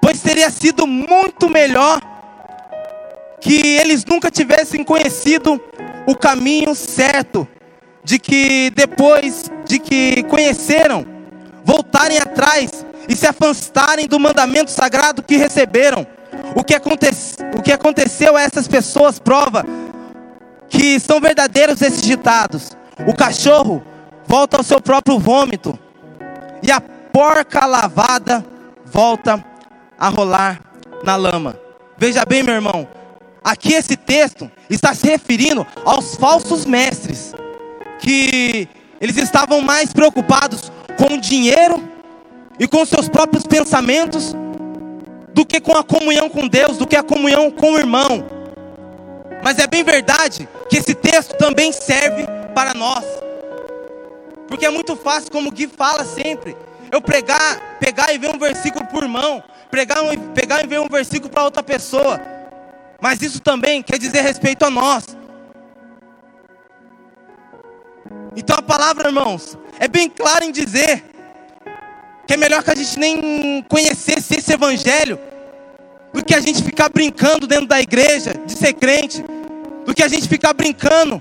pois 0.00 0.20
teria 0.20 0.50
sido 0.50 0.86
muito 0.86 1.48
melhor 1.48 2.00
que 3.44 3.76
eles 3.76 4.06
nunca 4.06 4.30
tivessem 4.30 4.82
conhecido 4.82 5.60
o 6.06 6.16
caminho 6.16 6.74
certo, 6.74 7.46
de 8.02 8.18
que 8.18 8.70
depois 8.70 9.50
de 9.66 9.78
que 9.78 10.22
conheceram, 10.22 11.06
voltarem 11.62 12.16
atrás 12.16 12.86
e 13.06 13.14
se 13.14 13.26
afastarem 13.26 14.08
do 14.08 14.18
mandamento 14.18 14.70
sagrado 14.70 15.22
que 15.22 15.36
receberam. 15.36 16.06
O 16.56 16.64
que, 16.64 16.74
aconte 16.74 17.06
o 17.56 17.62
que 17.62 17.70
aconteceu 17.70 18.34
a 18.34 18.40
essas 18.40 18.66
pessoas 18.66 19.18
prova 19.18 19.64
que 20.70 20.98
são 20.98 21.20
verdadeiros 21.20 21.82
esses 21.82 22.00
ditados. 22.00 22.72
O 23.06 23.14
cachorro 23.14 23.82
volta 24.26 24.56
ao 24.56 24.64
seu 24.64 24.80
próprio 24.80 25.18
vômito, 25.18 25.78
e 26.62 26.72
a 26.72 26.80
porca 26.80 27.66
lavada 27.66 28.44
volta 28.86 29.44
a 29.98 30.08
rolar 30.08 30.60
na 31.04 31.14
lama. 31.14 31.56
Veja 31.98 32.24
bem, 32.24 32.42
meu 32.42 32.54
irmão, 32.54 32.88
aqui 33.44 33.74
esse 33.74 33.96
texto 33.96 34.50
está 34.70 34.94
se 34.94 35.06
referindo 35.06 35.66
aos 35.84 36.16
falsos 36.16 36.64
mestres, 36.64 37.34
que 38.00 38.66
eles 39.00 39.18
estavam 39.18 39.60
mais 39.60 39.92
preocupados 39.92 40.72
com 40.96 41.14
o 41.14 41.20
dinheiro 41.20 41.86
e 42.58 42.66
com 42.66 42.86
seus 42.86 43.08
próprios 43.08 43.44
pensamentos 43.44 44.34
do 45.34 45.44
que 45.44 45.60
com 45.60 45.76
a 45.76 45.84
comunhão 45.84 46.30
com 46.30 46.48
Deus, 46.48 46.78
do 46.78 46.86
que 46.86 46.96
a 46.96 47.02
comunhão 47.02 47.50
com 47.50 47.72
o 47.72 47.78
irmão. 47.78 48.24
Mas 49.42 49.58
é 49.58 49.66
bem 49.66 49.84
verdade 49.84 50.48
que 50.70 50.78
esse 50.78 50.94
texto 50.94 51.36
também 51.36 51.70
serve 51.70 52.24
para 52.54 52.72
nós. 52.72 53.04
Porque 54.48 54.64
é 54.64 54.70
muito 54.70 54.96
fácil, 54.96 55.30
como 55.30 55.48
o 55.48 55.52
Gui 55.52 55.66
fala 55.66 56.04
sempre, 56.04 56.56
eu 56.90 57.00
pregar, 57.00 57.78
pegar 57.80 58.14
e 58.14 58.18
ver 58.18 58.34
um 58.34 58.38
versículo 58.38 58.86
por 58.86 59.02
irmão, 59.02 59.42
pregar, 59.70 59.98
pegar 60.34 60.62
e 60.62 60.66
ver 60.66 60.80
um 60.80 60.88
versículo 60.88 61.30
para 61.30 61.44
outra 61.44 61.62
pessoa. 61.62 62.33
Mas 63.04 63.20
isso 63.20 63.38
também 63.38 63.82
quer 63.82 63.98
dizer 63.98 64.22
respeito 64.22 64.64
a 64.64 64.70
nós. 64.70 65.14
Então 68.34 68.56
a 68.56 68.62
palavra, 68.62 69.08
irmãos, 69.08 69.58
é 69.78 69.86
bem 69.86 70.08
clara 70.08 70.42
em 70.42 70.50
dizer 70.50 71.04
que 72.26 72.32
é 72.32 72.36
melhor 72.38 72.62
que 72.62 72.70
a 72.70 72.74
gente 72.74 72.98
nem 72.98 73.62
conhecesse 73.68 74.38
esse 74.38 74.54
evangelho 74.54 75.20
do 76.14 76.24
que 76.24 76.34
a 76.34 76.40
gente 76.40 76.62
ficar 76.62 76.88
brincando 76.88 77.46
dentro 77.46 77.66
da 77.66 77.78
igreja 77.78 78.32
de 78.46 78.56
ser 78.56 78.72
crente, 78.72 79.22
do 79.84 79.92
que 79.92 80.02
a 80.02 80.08
gente 80.08 80.26
ficar 80.26 80.54
brincando 80.54 81.20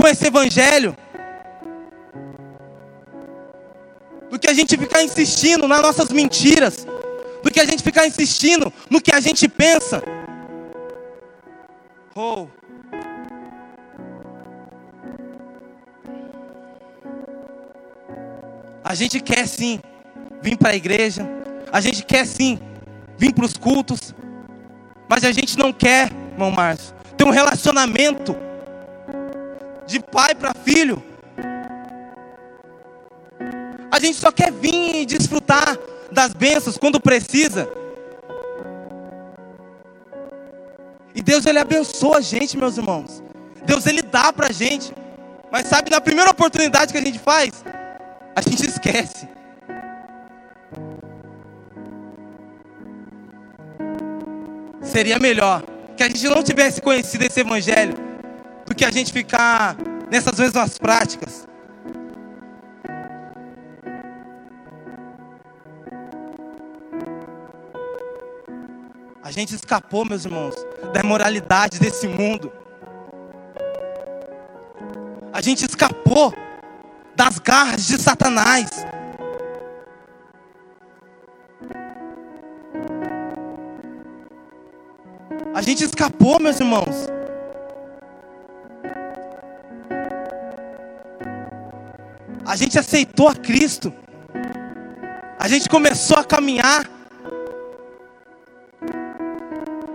com 0.00 0.06
esse 0.06 0.28
evangelho, 0.28 0.96
do 4.30 4.38
que 4.38 4.48
a 4.48 4.54
gente 4.54 4.76
ficar 4.76 5.02
insistindo 5.02 5.66
nas 5.66 5.82
nossas 5.82 6.10
mentiras, 6.10 6.86
do 7.42 7.50
que 7.50 7.58
a 7.58 7.64
gente 7.64 7.82
ficar 7.82 8.06
insistindo 8.06 8.72
no 8.88 9.00
que 9.00 9.12
a 9.12 9.18
gente 9.18 9.48
pensa. 9.48 10.00
Oh. 12.14 12.46
A 18.84 18.94
gente 18.94 19.20
quer 19.20 19.46
sim 19.48 19.80
vir 20.42 20.58
para 20.58 20.72
a 20.72 20.76
igreja, 20.76 21.26
a 21.72 21.80
gente 21.80 22.04
quer 22.04 22.26
sim 22.26 22.58
vir 23.16 23.32
para 23.32 23.46
os 23.46 23.56
cultos, 23.56 24.14
mas 25.08 25.24
a 25.24 25.32
gente 25.32 25.56
não 25.56 25.72
quer, 25.72 26.10
irmão 26.32 26.50
Márcio, 26.50 26.94
ter 27.16 27.24
um 27.24 27.30
relacionamento 27.30 28.36
de 29.86 29.98
pai 30.00 30.34
para 30.34 30.52
filho. 30.52 31.02
A 33.90 33.98
gente 33.98 34.18
só 34.18 34.30
quer 34.30 34.52
vir 34.52 34.96
e 34.96 35.06
desfrutar 35.06 35.78
das 36.10 36.34
bênçãos 36.34 36.76
quando 36.76 37.00
precisa. 37.00 37.81
E 41.14 41.22
Deus 41.22 41.44
ele 41.46 41.58
abençoa 41.58 42.18
a 42.18 42.20
gente, 42.20 42.56
meus 42.56 42.76
irmãos. 42.76 43.22
Deus 43.64 43.86
ele 43.86 44.02
dá 44.02 44.32
para 44.32 44.48
a 44.48 44.52
gente. 44.52 44.92
Mas 45.50 45.66
sabe, 45.66 45.90
na 45.90 46.00
primeira 46.00 46.30
oportunidade 46.30 46.92
que 46.92 46.98
a 46.98 47.02
gente 47.02 47.18
faz, 47.18 47.64
a 48.34 48.40
gente 48.40 48.66
esquece. 48.66 49.28
Seria 54.80 55.18
melhor 55.18 55.62
que 55.96 56.02
a 56.02 56.08
gente 56.08 56.26
não 56.28 56.42
tivesse 56.42 56.80
conhecido 56.80 57.24
esse 57.24 57.40
evangelho 57.40 57.94
do 58.66 58.74
que 58.74 58.84
a 58.84 58.90
gente 58.90 59.12
ficar 59.12 59.76
nessas 60.10 60.38
mesmas 60.38 60.78
práticas. 60.78 61.46
Gente 69.32 69.54
escapou, 69.54 70.04
meus 70.04 70.24
irmãos, 70.24 70.54
da 70.92 71.00
imoralidade 71.00 71.80
desse 71.80 72.06
mundo. 72.06 72.52
A 75.32 75.40
gente 75.40 75.64
escapou 75.64 76.32
das 77.16 77.38
garras 77.38 77.86
de 77.86 78.00
Satanás. 78.00 78.84
A 85.54 85.62
gente 85.62 85.84
escapou, 85.84 86.38
meus 86.38 86.60
irmãos. 86.60 87.06
A 92.44 92.56
gente 92.56 92.78
aceitou 92.78 93.28
a 93.28 93.34
Cristo. 93.34 93.92
A 95.38 95.48
gente 95.48 95.68
começou 95.68 96.18
a 96.18 96.24
caminhar. 96.24 96.91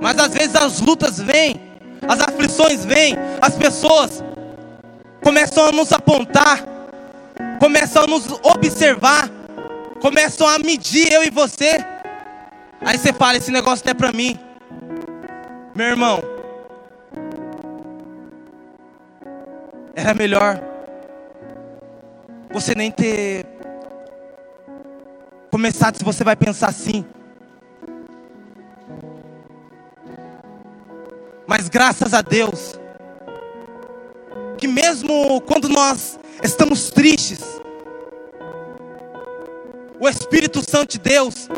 Mas 0.08 0.18
às 0.20 0.34
vezes 0.34 0.56
as 0.56 0.80
lutas 0.80 1.20
vêm, 1.20 1.60
as 2.08 2.22
aflições 2.22 2.86
vêm, 2.86 3.14
as 3.42 3.58
pessoas 3.58 4.24
começam 5.22 5.66
a 5.66 5.72
nos 5.74 5.92
apontar, 5.92 6.64
começam 7.60 8.04
a 8.04 8.08
nos 8.08 8.26
observar, 8.42 9.30
começam 10.00 10.48
a 10.48 10.60
medir 10.60 11.12
eu 11.12 11.26
e 11.26 11.30
você. 11.30 11.86
Aí 12.80 12.98
você 12.98 13.12
fala: 13.12 13.36
esse 13.36 13.52
negócio 13.52 13.86
não 13.86 13.92
é 13.92 13.94
para 13.94 14.14
mim. 14.14 14.40
Meu 15.76 15.88
irmão, 15.88 16.24
era 19.94 20.14
melhor 20.14 20.62
você 22.50 22.74
nem 22.74 22.92
ter 22.92 23.46
começado 25.52 25.98
se 25.98 26.04
você 26.06 26.24
vai 26.24 26.38
pensar 26.38 26.70
assim. 26.70 27.06
Mas 31.58 31.70
graças 31.70 32.14
a 32.14 32.22
Deus, 32.22 32.80
que 34.60 34.68
mesmo 34.68 35.42
quando 35.42 35.68
nós 35.68 36.20
estamos 36.44 36.92
tristes, 36.92 37.40
o 40.00 40.08
Espírito 40.08 40.62
Santo 40.62 40.92
de 40.92 41.00
Deus, 41.00 41.50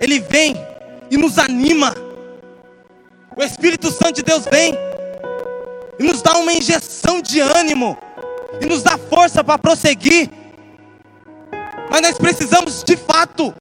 ele 0.00 0.18
vem 0.18 0.56
e 1.12 1.16
nos 1.16 1.38
anima. 1.38 1.94
O 3.36 3.42
Espírito 3.44 3.88
Santo 3.92 4.14
de 4.14 4.22
Deus 4.24 4.46
vem 4.46 4.74
e 5.96 6.02
nos 6.02 6.20
dá 6.20 6.36
uma 6.36 6.52
injeção 6.52 7.22
de 7.22 7.38
ânimo 7.38 7.96
e 8.60 8.66
nos 8.66 8.82
dá 8.82 8.98
força 8.98 9.44
para 9.44 9.56
prosseguir. 9.56 10.28
Mas 11.88 12.00
nós 12.00 12.18
precisamos 12.18 12.82
de 12.82 12.96
fato 12.96 13.54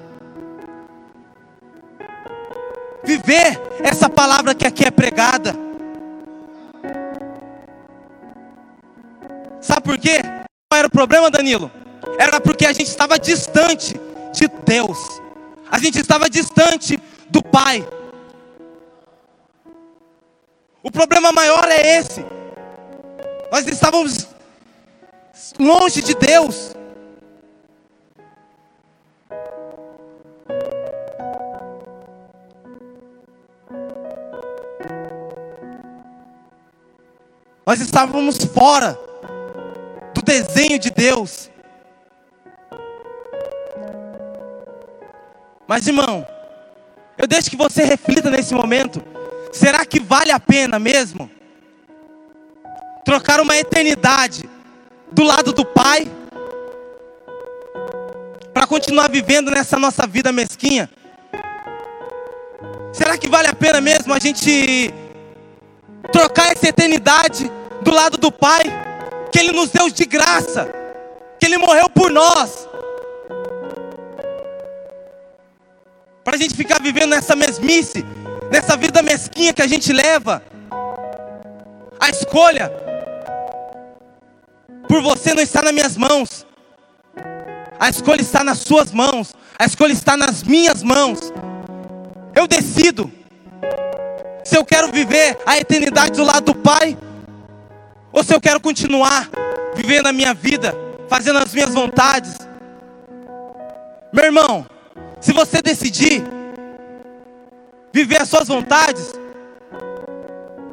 viver 3.18 3.60
essa 3.84 4.10
palavra 4.10 4.56
que 4.56 4.66
aqui 4.66 4.86
é 4.86 4.92
pregada. 4.92 5.56
Sabe 9.62 9.82
por 9.82 9.98
quê? 9.98 10.22
Qual 10.70 10.80
era 10.80 10.88
o 10.88 10.92
problema, 10.92 11.30
Danilo? 11.30 11.72
Era 12.20 12.42
porque 12.42 12.66
a 12.66 12.74
gente 12.74 12.88
estava 12.88 13.18
distante 13.20 14.00
de 14.34 14.48
Deus. 14.66 14.98
A 15.72 15.80
gente 15.80 16.00
estava 16.00 16.30
distante 16.30 17.00
do 17.30 17.42
Pai. 17.42 17.88
O 20.82 20.92
problema 20.92 21.32
maior 21.32 21.66
é 21.70 21.98
esse. 21.98 22.26
Nós 23.52 23.66
estávamos 23.68 24.28
longe 25.60 26.02
de 26.02 26.14
Deus. 26.16 26.76
Nós 37.74 37.82
estávamos 37.82 38.38
fora 38.54 38.96
do 40.14 40.22
desenho 40.22 40.78
de 40.78 40.92
Deus. 40.92 41.50
Mas 45.68 45.88
irmão, 45.88 46.24
eu 47.18 47.26
deixo 47.26 47.50
que 47.50 47.56
você 47.56 47.84
reflita 47.84 48.30
nesse 48.30 48.54
momento. 48.54 49.04
Será 49.52 49.84
que 49.88 50.00
vale 50.00 50.30
a 50.32 50.40
pena 50.40 50.78
mesmo 50.78 51.28
trocar 53.04 53.42
uma 53.42 53.58
eternidade 53.58 54.48
do 55.12 55.24
lado 55.24 55.52
do 55.52 55.66
Pai 55.66 56.08
para 58.54 58.68
continuar 58.68 59.10
vivendo 59.10 59.50
nessa 59.50 59.80
nossa 59.80 60.06
vida 60.06 60.32
mesquinha? 60.32 60.88
Será 62.94 63.18
que 63.18 63.28
vale 63.28 63.48
a 63.48 63.56
pena 63.56 63.82
mesmo 63.82 64.14
a 64.14 64.20
gente 64.20 64.94
trocar 66.12 66.52
essa 66.52 66.68
eternidade 66.68 67.52
do 67.84 67.92
lado 67.92 68.18
do 68.18 68.32
Pai, 68.32 68.64
que 69.32 69.40
Ele 69.40 69.52
nos 69.52 69.70
deu 69.70 69.90
de 69.90 70.06
graça, 70.06 70.70
que 71.40 71.46
Ele 71.46 71.58
morreu 71.58 71.90
por 71.90 72.10
nós, 72.10 72.68
para 76.24 76.36
a 76.36 76.40
gente 76.40 76.56
ficar 76.56 76.82
vivendo 76.82 77.10
nessa 77.10 77.36
mesmice, 77.36 78.06
nessa 78.50 78.78
vida 78.78 79.02
mesquinha 79.02 79.54
que 79.54 79.62
a 79.62 79.68
gente 79.68 79.92
leva? 79.92 80.42
A 82.00 82.10
escolha 82.10 82.72
por 84.88 85.02
você 85.02 85.34
não 85.34 85.42
está 85.42 85.62
nas 85.62 85.74
minhas 85.74 85.98
mãos, 85.98 86.46
a 87.80 87.90
escolha 87.90 88.22
está 88.22 88.44
nas 88.44 88.60
suas 88.60 88.92
mãos, 88.92 89.34
a 89.60 89.66
escolha 89.66 89.92
está 89.92 90.16
nas 90.16 90.44
minhas 90.44 90.82
mãos. 90.82 91.34
Eu 92.36 92.48
decido 92.48 93.12
se 94.44 94.58
eu 94.58 94.66
quero 94.66 94.92
viver 94.92 95.38
a 95.46 95.58
eternidade 95.58 96.12
do 96.12 96.24
lado 96.24 96.54
do 96.54 96.56
Pai, 96.56 96.98
ou 98.14 98.24
se 98.24 98.34
eu 98.34 98.40
quero 98.40 98.62
continuar 98.62 99.28
vivendo 99.76 100.06
a 100.06 100.14
minha 100.14 100.36
vida, 100.36 100.74
fazendo 101.10 101.40
as 101.40 101.52
minhas 101.52 101.74
vontades. 101.74 102.38
Meu 104.14 104.26
irmão, 104.26 104.68
se 105.20 105.34
você 105.34 105.64
decidir 105.64 106.24
viver 107.92 108.22
as 108.22 108.30
suas 108.30 108.48
vontades, 108.48 109.14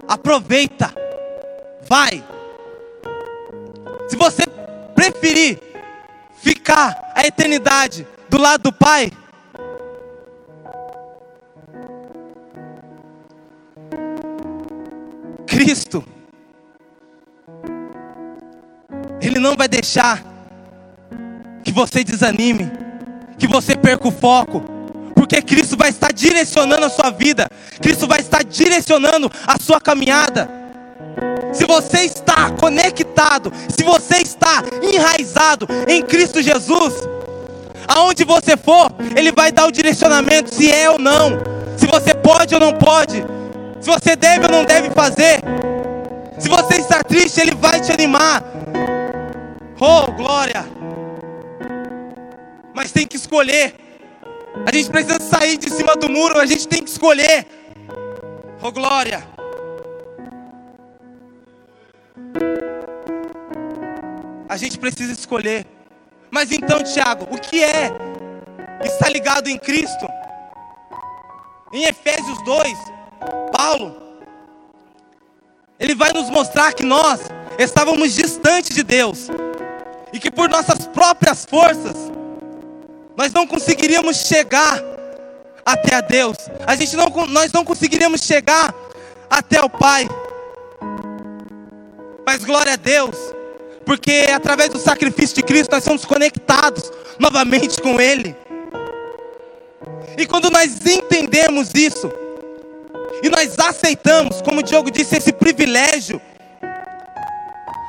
aproveita, 0.06 0.92
vai. 1.88 2.22
Se 4.06 4.16
você 4.16 4.42
preferir 4.94 5.58
ficar 6.36 7.12
a 7.14 7.26
eternidade 7.26 8.06
do 8.28 8.38
lado 8.38 8.64
do 8.64 8.72
Pai, 8.72 9.10
Cristo, 15.46 16.04
não 19.40 19.56
vai 19.56 19.66
deixar 19.66 20.22
que 21.64 21.72
você 21.72 22.04
desanime, 22.04 22.70
que 23.38 23.46
você 23.46 23.76
perca 23.76 24.06
o 24.08 24.12
foco, 24.12 24.60
porque 25.14 25.42
Cristo 25.42 25.76
vai 25.76 25.90
estar 25.90 26.12
direcionando 26.12 26.84
a 26.84 26.90
sua 26.90 27.10
vida, 27.10 27.48
Cristo 27.80 28.06
vai 28.06 28.20
estar 28.20 28.44
direcionando 28.44 29.30
a 29.46 29.58
sua 29.60 29.80
caminhada. 29.80 30.48
Se 31.52 31.66
você 31.66 32.02
está 32.02 32.50
conectado, 32.50 33.52
se 33.68 33.82
você 33.82 34.18
está 34.18 34.62
enraizado 34.82 35.66
em 35.88 36.02
Cristo 36.02 36.40
Jesus, 36.40 36.94
aonde 37.88 38.24
você 38.24 38.56
for, 38.56 38.92
Ele 39.16 39.32
vai 39.32 39.50
dar 39.50 39.66
o 39.66 39.72
direcionamento 39.72 40.54
se 40.54 40.70
é 40.70 40.88
ou 40.88 40.98
não, 40.98 41.40
se 41.76 41.86
você 41.86 42.14
pode 42.14 42.54
ou 42.54 42.60
não 42.60 42.72
pode 42.72 43.24
se 43.80 43.88
você 43.88 44.14
deve 44.14 44.44
ou 44.44 44.52
não 44.52 44.64
deve 44.64 44.90
fazer. 44.90 45.40
Se 46.38 46.48
você 46.48 46.76
está 46.76 47.02
triste, 47.02 47.40
Ele 47.40 47.54
vai 47.54 47.80
te 47.80 47.90
animar. 47.92 48.42
Oh, 49.82 50.12
glória! 50.12 50.66
Mas 52.74 52.92
tem 52.92 53.06
que 53.06 53.16
escolher. 53.16 53.74
A 54.66 54.76
gente 54.76 54.90
precisa 54.90 55.18
sair 55.18 55.56
de 55.56 55.70
cima 55.70 55.96
do 55.96 56.06
muro, 56.06 56.38
a 56.38 56.44
gente 56.44 56.68
tem 56.68 56.84
que 56.84 56.90
escolher. 56.90 57.46
Oh, 58.62 58.70
glória! 58.70 59.26
A 64.46 64.56
gente 64.58 64.78
precisa 64.78 65.12
escolher. 65.12 65.66
Mas 66.30 66.52
então, 66.52 66.82
Tiago, 66.82 67.26
o 67.34 67.40
que 67.40 67.64
é 67.64 67.90
estar 68.84 69.08
ligado 69.08 69.48
em 69.48 69.56
Cristo? 69.56 70.06
Em 71.72 71.84
Efésios 71.84 72.36
2, 72.44 72.78
Paulo, 73.50 73.96
ele 75.78 75.94
vai 75.94 76.12
nos 76.12 76.28
mostrar 76.28 76.74
que 76.74 76.84
nós 76.84 77.20
estávamos 77.58 78.12
distantes 78.12 78.76
de 78.76 78.82
Deus 78.82 79.30
que 80.20 80.30
por 80.30 80.48
nossas 80.48 80.86
próprias 80.86 81.44
forças 81.44 81.96
nós 83.16 83.32
não 83.32 83.46
conseguiríamos 83.46 84.18
chegar 84.18 84.80
até 85.64 85.96
a 85.96 86.00
Deus. 86.00 86.36
A 86.66 86.76
gente 86.76 86.96
não, 86.96 87.08
nós 87.26 87.52
não 87.52 87.64
conseguiríamos 87.64 88.22
chegar 88.22 88.74
até 89.28 89.60
o 89.60 89.68
Pai. 89.68 90.08
Mas 92.24 92.44
glória 92.44 92.74
a 92.74 92.76
Deus, 92.76 93.16
porque 93.84 94.26
através 94.32 94.70
do 94.70 94.78
sacrifício 94.78 95.36
de 95.36 95.42
Cristo 95.42 95.72
nós 95.72 95.84
somos 95.84 96.04
conectados 96.04 96.90
novamente 97.18 97.80
com 97.80 98.00
Ele. 98.00 98.36
E 100.16 100.26
quando 100.26 100.50
nós 100.50 100.84
entendemos 100.84 101.72
isso, 101.74 102.10
e 103.22 103.28
nós 103.28 103.58
aceitamos, 103.58 104.40
como 104.42 104.60
o 104.60 104.62
Diogo 104.62 104.90
disse, 104.90 105.16
esse 105.16 105.32
privilégio, 105.32 106.20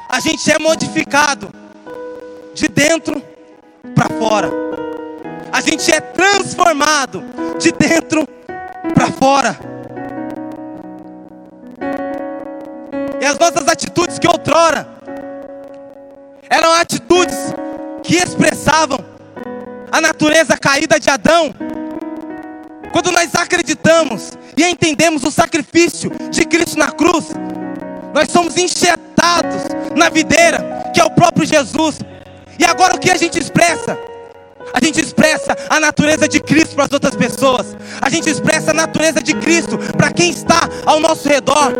a 0.09 0.19
gente 0.19 0.51
é 0.51 0.59
modificado 0.59 1.60
de 2.53 2.67
dentro 2.67 3.21
para 3.95 4.09
fora. 4.17 4.51
A 5.51 5.61
gente 5.61 5.91
é 5.91 5.99
transformado 5.99 7.23
de 7.59 7.71
dentro 7.71 8.27
para 8.93 9.07
fora. 9.07 9.59
E 13.19 13.25
as 13.25 13.37
nossas 13.37 13.67
atitudes 13.67 14.17
que 14.17 14.27
outrora 14.27 14.87
eram 16.49 16.73
atitudes 16.73 17.37
que 18.03 18.15
expressavam 18.15 18.99
a 19.91 20.01
natureza 20.01 20.57
caída 20.57 20.99
de 20.99 21.09
Adão, 21.09 21.53
quando 22.91 23.11
nós 23.11 23.33
acreditamos 23.35 24.31
e 24.57 24.63
entendemos 24.63 25.23
o 25.23 25.31
sacrifício 25.31 26.11
de 26.29 26.45
Cristo 26.45 26.77
na 26.77 26.91
cruz, 26.91 27.27
nós 28.13 28.31
somos 28.31 28.57
enxertados 28.57 29.63
na 29.95 30.09
videira, 30.09 30.91
que 30.93 30.99
é 30.99 31.03
o 31.03 31.11
próprio 31.11 31.45
Jesus. 31.45 31.99
E 32.59 32.65
agora 32.65 32.95
o 32.95 32.99
que 32.99 33.11
a 33.11 33.17
gente 33.17 33.39
expressa? 33.39 33.97
A 34.73 34.83
gente 34.83 35.01
expressa 35.01 35.55
a 35.69 35.79
natureza 35.79 36.27
de 36.27 36.39
Cristo 36.39 36.75
para 36.75 36.85
as 36.85 36.91
outras 36.91 37.15
pessoas. 37.15 37.75
A 37.99 38.09
gente 38.09 38.29
expressa 38.29 38.71
a 38.71 38.73
natureza 38.73 39.21
de 39.21 39.33
Cristo 39.35 39.77
para 39.97 40.11
quem 40.11 40.29
está 40.29 40.69
ao 40.85 40.99
nosso 40.99 41.27
redor. 41.27 41.73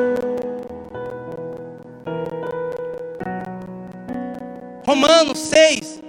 Romanos 4.85 5.39
6. 5.39 6.01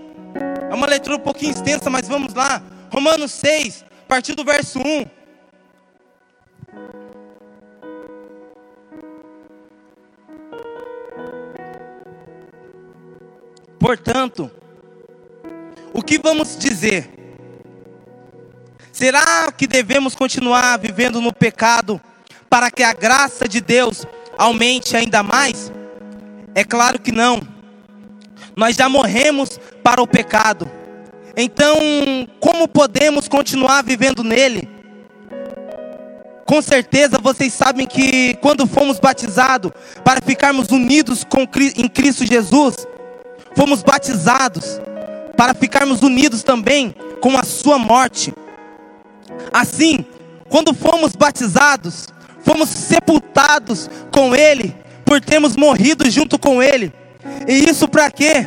É 0.70 0.74
uma 0.74 0.86
leitura 0.86 1.16
um 1.16 1.20
pouquinho 1.20 1.52
extensa, 1.52 1.90
mas 1.90 2.08
vamos 2.08 2.34
lá. 2.34 2.62
Romanos 2.90 3.30
6, 3.32 3.84
a 4.04 4.08
partir 4.08 4.34
do 4.34 4.44
verso 4.44 4.78
1. 4.80 5.21
Portanto, 13.82 14.48
o 15.92 16.00
que 16.00 16.16
vamos 16.16 16.56
dizer? 16.56 17.10
Será 18.92 19.50
que 19.50 19.66
devemos 19.66 20.14
continuar 20.14 20.78
vivendo 20.78 21.20
no 21.20 21.32
pecado 21.32 22.00
para 22.48 22.70
que 22.70 22.84
a 22.84 22.92
graça 22.92 23.48
de 23.48 23.60
Deus 23.60 24.06
aumente 24.38 24.96
ainda 24.96 25.24
mais? 25.24 25.72
É 26.54 26.62
claro 26.62 27.00
que 27.00 27.10
não. 27.10 27.42
Nós 28.54 28.76
já 28.76 28.88
morremos 28.88 29.58
para 29.82 30.00
o 30.00 30.06
pecado. 30.06 30.70
Então, 31.36 31.76
como 32.38 32.68
podemos 32.68 33.26
continuar 33.26 33.82
vivendo 33.82 34.22
nele? 34.22 34.68
Com 36.46 36.62
certeza 36.62 37.18
vocês 37.18 37.52
sabem 37.52 37.88
que 37.88 38.34
quando 38.36 38.64
fomos 38.64 39.00
batizados 39.00 39.72
para 40.04 40.20
ficarmos 40.24 40.68
unidos 40.68 41.24
com, 41.24 41.48
em 41.76 41.88
Cristo 41.88 42.24
Jesus, 42.24 42.86
fomos 43.54 43.82
batizados 43.82 44.80
para 45.36 45.54
ficarmos 45.54 46.02
unidos 46.02 46.42
também 46.42 46.94
com 47.20 47.36
a 47.38 47.42
sua 47.42 47.78
morte. 47.78 48.32
Assim, 49.52 50.04
quando 50.48 50.74
fomos 50.74 51.16
batizados, 51.16 52.08
fomos 52.44 52.68
sepultados 52.68 53.88
com 54.10 54.34
ele, 54.34 54.76
por 55.04 55.20
termos 55.20 55.56
morrido 55.56 56.08
junto 56.10 56.38
com 56.38 56.62
ele. 56.62 56.92
E 57.46 57.68
isso 57.68 57.88
para 57.88 58.10
quê? 58.10 58.46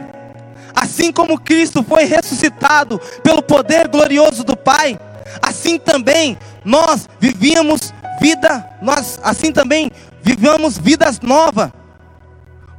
Assim 0.75 1.11
como 1.11 1.39
Cristo 1.39 1.83
foi 1.83 2.03
ressuscitado 2.03 2.99
pelo 3.23 3.41
poder 3.41 3.87
glorioso 3.87 4.43
do 4.43 4.57
Pai, 4.57 4.99
assim 5.41 5.77
também 5.77 6.37
nós 6.63 7.07
vivíamos 7.19 7.93
vida, 8.19 8.69
nós 8.81 9.19
assim 9.23 9.51
também 9.51 9.89
vivamos 10.21 10.77
vidas 10.77 11.19
novas 11.21 11.71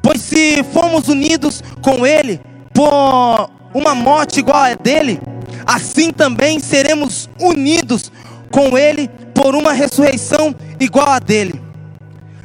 Pois 0.07 0.21
se 0.23 0.63
fomos 0.73 1.09
unidos 1.09 1.65
com 1.83 2.07
Ele 2.07 2.41
por 2.73 3.51
uma 3.75 3.93
morte 3.93 4.39
igual 4.39 4.63
a 4.63 4.73
dele, 4.75 5.21
assim 5.67 6.13
também 6.13 6.61
seremos 6.61 7.29
unidos 7.41 8.13
com 8.49 8.79
Ele 8.79 9.11
por 9.35 9.57
uma 9.57 9.73
ressurreição 9.73 10.55
igual 10.79 11.09
a 11.09 11.19
dele. 11.19 11.61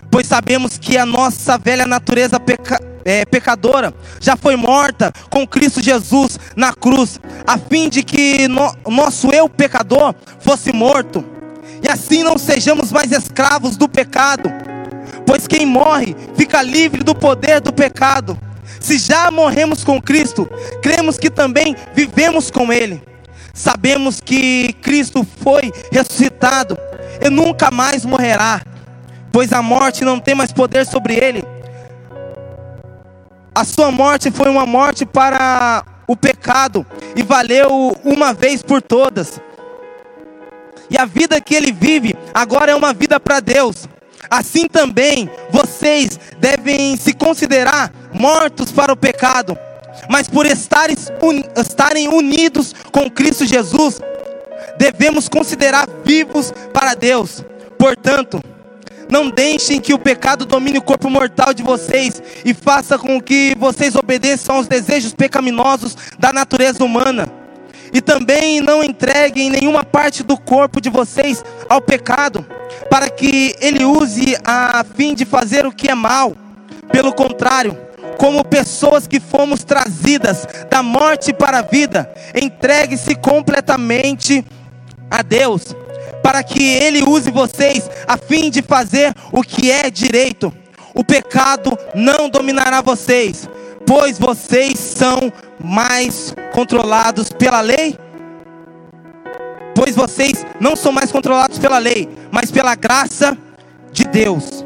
Pois 0.10 0.26
sabemos 0.26 0.80
que 0.80 0.98
a 0.98 1.06
nossa 1.06 1.56
velha 1.56 1.86
natureza 1.86 2.40
peca, 2.40 2.82
é, 3.06 3.26
pecadora 3.26 3.94
já 4.20 4.36
foi 4.36 4.56
morta 4.56 5.14
com 5.30 5.46
Cristo 5.46 5.84
Jesus 5.84 6.40
na 6.56 6.74
cruz, 6.74 7.20
a 7.46 7.60
fim 7.60 7.90
de 7.90 8.02
que 8.02 8.48
no, 8.48 8.76
nosso 8.88 9.30
eu 9.30 9.48
pecador 9.48 10.16
fosse 10.40 10.74
morto, 10.74 11.24
e 11.84 11.88
assim 11.88 12.24
não 12.24 12.40
sejamos 12.40 12.92
mais 12.92 13.12
escravos 13.12 13.78
do 13.78 13.88
pecado, 13.88 14.52
pois 15.32 15.48
quem 15.48 15.66
morre 15.66 16.14
fica 16.36 16.62
livre 16.62 17.06
do 17.06 17.16
poder 17.16 17.62
do 17.62 17.72
pecado. 17.72 18.38
Se 18.82 18.98
já 18.98 19.32
morremos 19.32 19.82
com 19.82 20.02
Cristo, 20.02 20.46
cremos 20.82 21.18
que 21.18 21.30
também 21.30 21.74
vivemos 21.94 22.52
com 22.52 22.70
Ele. 22.74 23.02
Sabemos 23.54 24.20
que 24.20 24.74
Cristo 24.82 25.26
foi 25.38 25.72
ressuscitado 25.90 26.78
e 27.22 27.30
nunca 27.30 27.72
mais 27.72 28.04
morrerá, 28.04 28.62
pois 29.32 29.54
a 29.54 29.62
morte 29.62 30.04
não 30.04 30.20
tem 30.20 30.36
mais 30.36 30.52
poder 30.52 30.86
sobre 30.86 31.16
ele. 31.16 31.46
A 33.56 33.64
sua 33.64 33.90
morte 33.90 34.32
foi 34.32 34.50
uma 34.50 34.66
morte 34.66 35.06
para 35.06 35.86
o 36.08 36.18
pecado 36.18 36.86
e 37.16 37.24
valeu 37.24 37.96
uma 38.04 38.34
vez 38.34 38.62
por 38.62 38.82
todas. 38.82 39.40
E 40.90 40.98
a 40.98 41.06
vida 41.06 41.40
que 41.40 41.56
ele 41.56 41.72
vive 41.72 42.18
agora 42.34 42.72
é 42.72 42.76
uma 42.76 42.94
vida 42.94 43.18
para 43.18 43.40
Deus. 43.40 43.88
Assim 44.30 44.68
também 44.68 45.30
vocês 45.50 46.20
devem 46.40 46.96
se 46.98 47.14
considerar 47.14 47.92
mortos 48.14 48.72
para 48.72 48.94
o 48.94 48.98
pecado, 48.98 49.58
mas 50.10 50.28
por 50.28 50.46
estarem, 50.46 52.08
unidos 52.08 52.74
com 52.92 53.10
Cristo 53.10 53.46
Jesus, 53.46 54.00
devemos 54.78 55.28
considerar 55.28 55.88
vivos 56.04 56.54
para 56.74 56.94
Deus. 56.94 57.44
Portanto, 57.78 58.42
não 59.10 59.30
deixem 59.30 59.82
que 59.82 59.94
o 59.94 60.00
pecado 60.00 60.46
domine 60.46 60.78
o 60.78 60.82
corpo 60.82 61.10
mortal 61.10 61.54
de 61.54 61.62
vocês 61.64 62.22
e 62.46 62.54
faça 62.54 62.98
com 62.98 63.22
que 63.22 63.54
vocês 63.58 63.96
obedeçam 63.96 64.56
aos 64.56 64.68
desejos 64.68 65.14
pecaminosos 65.14 65.98
da 66.18 66.32
natureza 66.32 66.84
humana. 66.84 67.41
E 67.94 68.02
também 68.02 68.62
não 68.62 68.84
entreguem 68.84 69.50
nenhuma 69.50 69.84
parte 69.84 70.24
do 70.24 70.38
corpo 70.38 70.80
de 70.80 70.90
vocês 70.90 71.44
ao 71.68 71.82
pecado, 71.82 72.46
para 72.90 73.10
que 73.10 73.56
ele 73.60 73.84
use 73.84 74.38
a 74.44 74.84
fim 74.96 75.14
de 75.14 75.26
fazer 75.26 75.66
o 75.66 75.72
que 75.72 75.90
é 75.90 75.96
mal. 75.96 76.34
Pelo 76.92 77.14
contrário, 77.14 77.78
como 78.18 78.44
pessoas 78.44 79.08
que 79.08 79.20
fomos 79.20 79.64
trazidas 79.64 80.48
da 80.70 80.82
morte 80.84 81.34
para 81.34 81.60
a 81.60 81.64
vida, 81.64 82.12
entregue-se 82.36 83.16
completamente 83.16 84.46
a 85.10 85.22
Deus 85.22 85.76
para 86.22 86.44
que 86.44 86.64
Ele 86.64 87.04
use 87.04 87.32
vocês 87.32 87.90
a 88.08 88.18
fim 88.18 88.50
de 88.50 88.62
fazer 88.62 89.14
o 89.32 89.42
que 89.42 89.72
é 89.72 89.90
direito. 89.90 90.54
O 90.94 91.04
pecado 91.04 91.78
não 91.96 92.30
dominará 92.30 92.82
vocês, 92.82 93.50
pois 93.86 94.18
vocês 94.18 94.78
são 94.80 95.32
mais 95.64 96.34
controlados 96.54 97.30
pela 97.30 97.62
lei. 97.62 97.98
Pois 99.76 99.96
vocês 99.96 100.46
não 100.60 100.76
são 100.76 100.92
mais 100.92 101.12
controlados 101.12 101.58
pela 101.58 101.78
lei, 101.78 102.10
mas 102.32 102.52
pela 102.52 102.76
graça 102.76 103.38
de 103.92 104.04
Deus. 104.04 104.66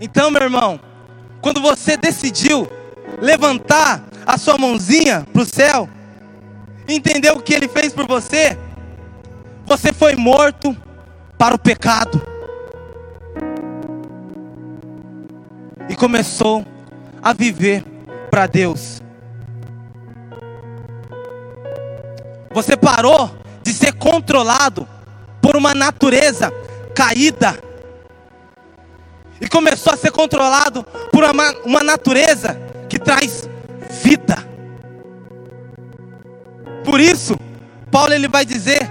Então, 0.00 0.30
meu 0.30 0.42
irmão, 0.42 0.80
quando 1.40 1.60
você 1.60 1.96
decidiu 1.96 2.66
levantar 3.20 4.02
a 4.26 4.38
sua 4.38 4.56
mãozinha 4.56 5.26
para 5.32 5.42
o 5.42 5.46
céu, 5.46 5.88
entendeu 6.88 7.34
o 7.34 7.42
que 7.42 7.52
ele 7.52 7.68
fez 7.68 7.92
por 7.92 8.06
você? 8.06 8.58
Você 9.66 9.92
foi 9.92 10.16
morto 10.16 10.76
para 11.38 11.54
o 11.54 11.58
pecado. 11.58 12.29
Começou 16.00 16.64
a 17.22 17.34
viver 17.34 17.84
para 18.30 18.46
Deus. 18.46 19.02
Você 22.54 22.74
parou 22.74 23.30
de 23.62 23.70
ser 23.74 23.92
controlado 23.92 24.88
por 25.42 25.56
uma 25.56 25.74
natureza 25.74 26.50
caída. 26.94 27.62
E 29.42 29.46
começou 29.46 29.92
a 29.92 29.96
ser 29.96 30.10
controlado 30.10 30.84
por 31.12 31.22
uma, 31.22 31.52
uma 31.66 31.82
natureza 31.82 32.58
que 32.88 32.98
traz 32.98 33.46
vida. 34.02 34.38
Por 36.82 36.98
isso, 36.98 37.36
Paulo 37.90 38.14
ele 38.14 38.26
vai 38.26 38.46
dizer 38.46 38.90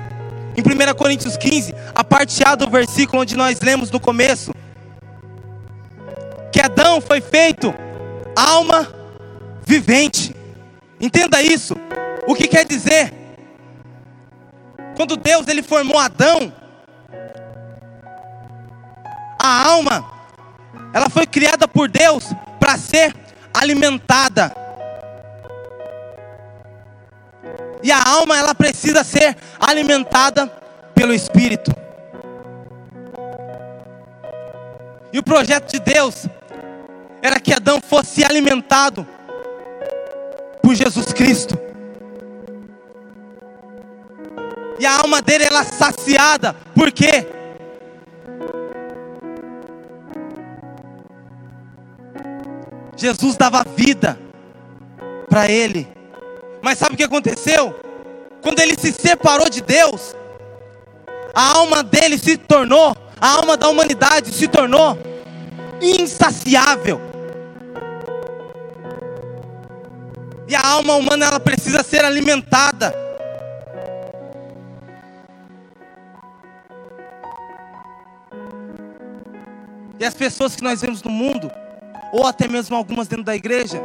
em 0.55 0.61
1 0.61 0.93
Coríntios 0.93 1.35
15, 1.37 1.73
a 1.95 2.03
parte 2.03 2.43
A 2.45 2.53
do 2.53 2.69
versículo 2.69 3.23
onde 3.23 3.35
nós 3.35 3.59
lemos 3.61 3.89
no 3.89 3.99
começo, 3.99 4.51
que 6.59 6.65
Adão 6.65 6.99
foi 6.99 7.21
feito 7.21 7.73
alma 8.35 8.85
vivente. 9.65 10.35
Entenda 10.99 11.41
isso. 11.41 11.73
O 12.27 12.35
que 12.35 12.49
quer 12.49 12.65
dizer? 12.65 13.13
Quando 14.97 15.15
Deus 15.15 15.47
ele 15.47 15.63
formou 15.63 15.97
Adão, 15.97 16.51
a 19.41 19.69
alma 19.69 20.05
ela 20.93 21.09
foi 21.09 21.25
criada 21.25 21.65
por 21.65 21.87
Deus 21.87 22.25
para 22.59 22.77
ser 22.77 23.15
alimentada. 23.53 24.53
E 27.81 27.89
a 27.89 28.03
alma 28.03 28.37
ela 28.37 28.53
precisa 28.53 29.01
ser 29.05 29.37
alimentada 29.57 30.47
pelo 30.93 31.13
Espírito. 31.13 31.73
E 35.13 35.19
o 35.19 35.23
projeto 35.23 35.71
de 35.71 35.79
Deus 35.79 36.27
era 37.21 37.39
que 37.39 37.53
Adão 37.53 37.79
fosse 37.81 38.23
alimentado 38.23 39.05
por 40.61 40.73
Jesus 40.75 41.13
Cristo. 41.13 41.57
E 44.79 44.85
a 44.85 44.97
alma 44.97 45.21
dele 45.21 45.43
era 45.43 45.63
saciada, 45.63 46.55
por 46.73 46.91
quê? 46.91 47.27
Jesus 52.95 53.35
dava 53.35 53.63
vida 53.75 54.17
para 55.29 55.49
ele. 55.49 55.87
Mas 56.61 56.77
sabe 56.77 56.95
o 56.95 56.97
que 56.97 57.03
aconteceu? 57.03 57.77
Quando 58.41 58.59
ele 58.59 58.77
se 58.77 58.91
separou 58.91 59.49
de 59.49 59.61
Deus, 59.61 60.15
a 61.33 61.57
alma 61.57 61.83
dele 61.83 62.17
se 62.17 62.37
tornou, 62.37 62.95
a 63.19 63.29
alma 63.35 63.57
da 63.57 63.69
humanidade 63.69 64.33
se 64.33 64.47
tornou 64.47 64.97
insaciável. 65.81 67.08
E 70.49 70.55
a 70.55 70.65
alma 70.65 70.95
humana 70.95 71.27
ela 71.27 71.39
precisa 71.39 71.83
ser 71.83 72.03
alimentada. 72.03 72.93
E 79.99 80.05
as 80.05 80.13
pessoas 80.13 80.55
que 80.55 80.63
nós 80.63 80.81
vemos 80.81 81.03
no 81.03 81.11
mundo, 81.11 81.51
ou 82.11 82.25
até 82.25 82.47
mesmo 82.47 82.75
algumas 82.75 83.07
dentro 83.07 83.25
da 83.25 83.35
igreja, 83.35 83.81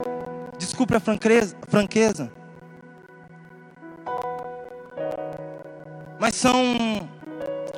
desculpe 0.58 0.94
a 0.96 1.00
franqueza, 1.00 1.56
franqueza 1.68 2.30
mas 6.24 6.36
são 6.36 7.06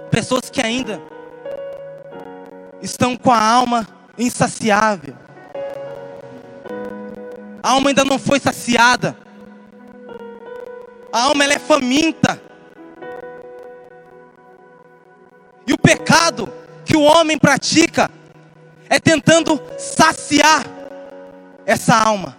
pessoas 0.08 0.48
que 0.48 0.60
ainda 0.60 1.02
estão 2.80 3.16
com 3.16 3.32
a 3.32 3.42
alma 3.42 3.84
insaciável. 4.16 5.25
A 7.66 7.70
alma 7.70 7.90
ainda 7.90 8.04
não 8.04 8.16
foi 8.16 8.38
saciada. 8.38 9.16
A 11.12 11.22
alma 11.22 11.42
ela 11.42 11.54
é 11.54 11.58
faminta. 11.58 12.40
E 15.66 15.72
o 15.72 15.76
pecado 15.76 16.48
que 16.84 16.96
o 16.96 17.02
homem 17.02 17.36
pratica 17.36 18.08
é 18.88 19.00
tentando 19.00 19.60
saciar 19.76 20.64
essa 21.66 21.96
alma. 21.96 22.38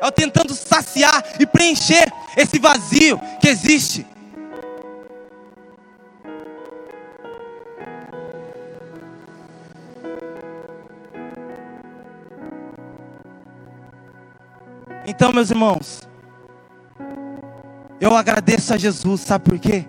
É 0.00 0.10
tentando 0.10 0.54
saciar 0.54 1.22
e 1.38 1.44
preencher 1.44 2.10
esse 2.34 2.58
vazio 2.58 3.20
que 3.42 3.48
existe. 3.48 4.06
Então, 15.06 15.32
meus 15.32 15.50
irmãos, 15.50 16.00
eu 18.00 18.16
agradeço 18.16 18.72
a 18.72 18.76
Jesus, 18.76 19.20
sabe 19.20 19.44
por 19.44 19.58
quê? 19.58 19.84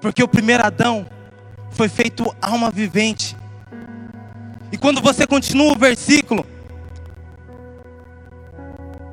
Porque 0.00 0.22
o 0.22 0.28
primeiro 0.28 0.64
Adão 0.64 1.06
foi 1.70 1.88
feito 1.88 2.24
alma 2.40 2.70
vivente. 2.70 3.36
E 4.72 4.78
quando 4.78 5.00
você 5.00 5.26
continua 5.26 5.72
o 5.72 5.78
versículo, 5.78 6.44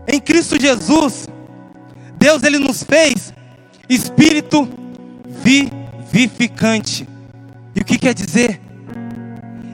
em 0.07 0.19
Cristo 0.19 0.59
Jesus, 0.59 1.27
Deus 2.17 2.43
ele 2.43 2.57
nos 2.57 2.83
fez 2.83 3.33
espírito 3.89 4.67
vivificante. 5.43 7.07
E 7.75 7.81
o 7.81 7.85
que 7.85 7.97
quer 7.97 8.13
dizer? 8.13 8.61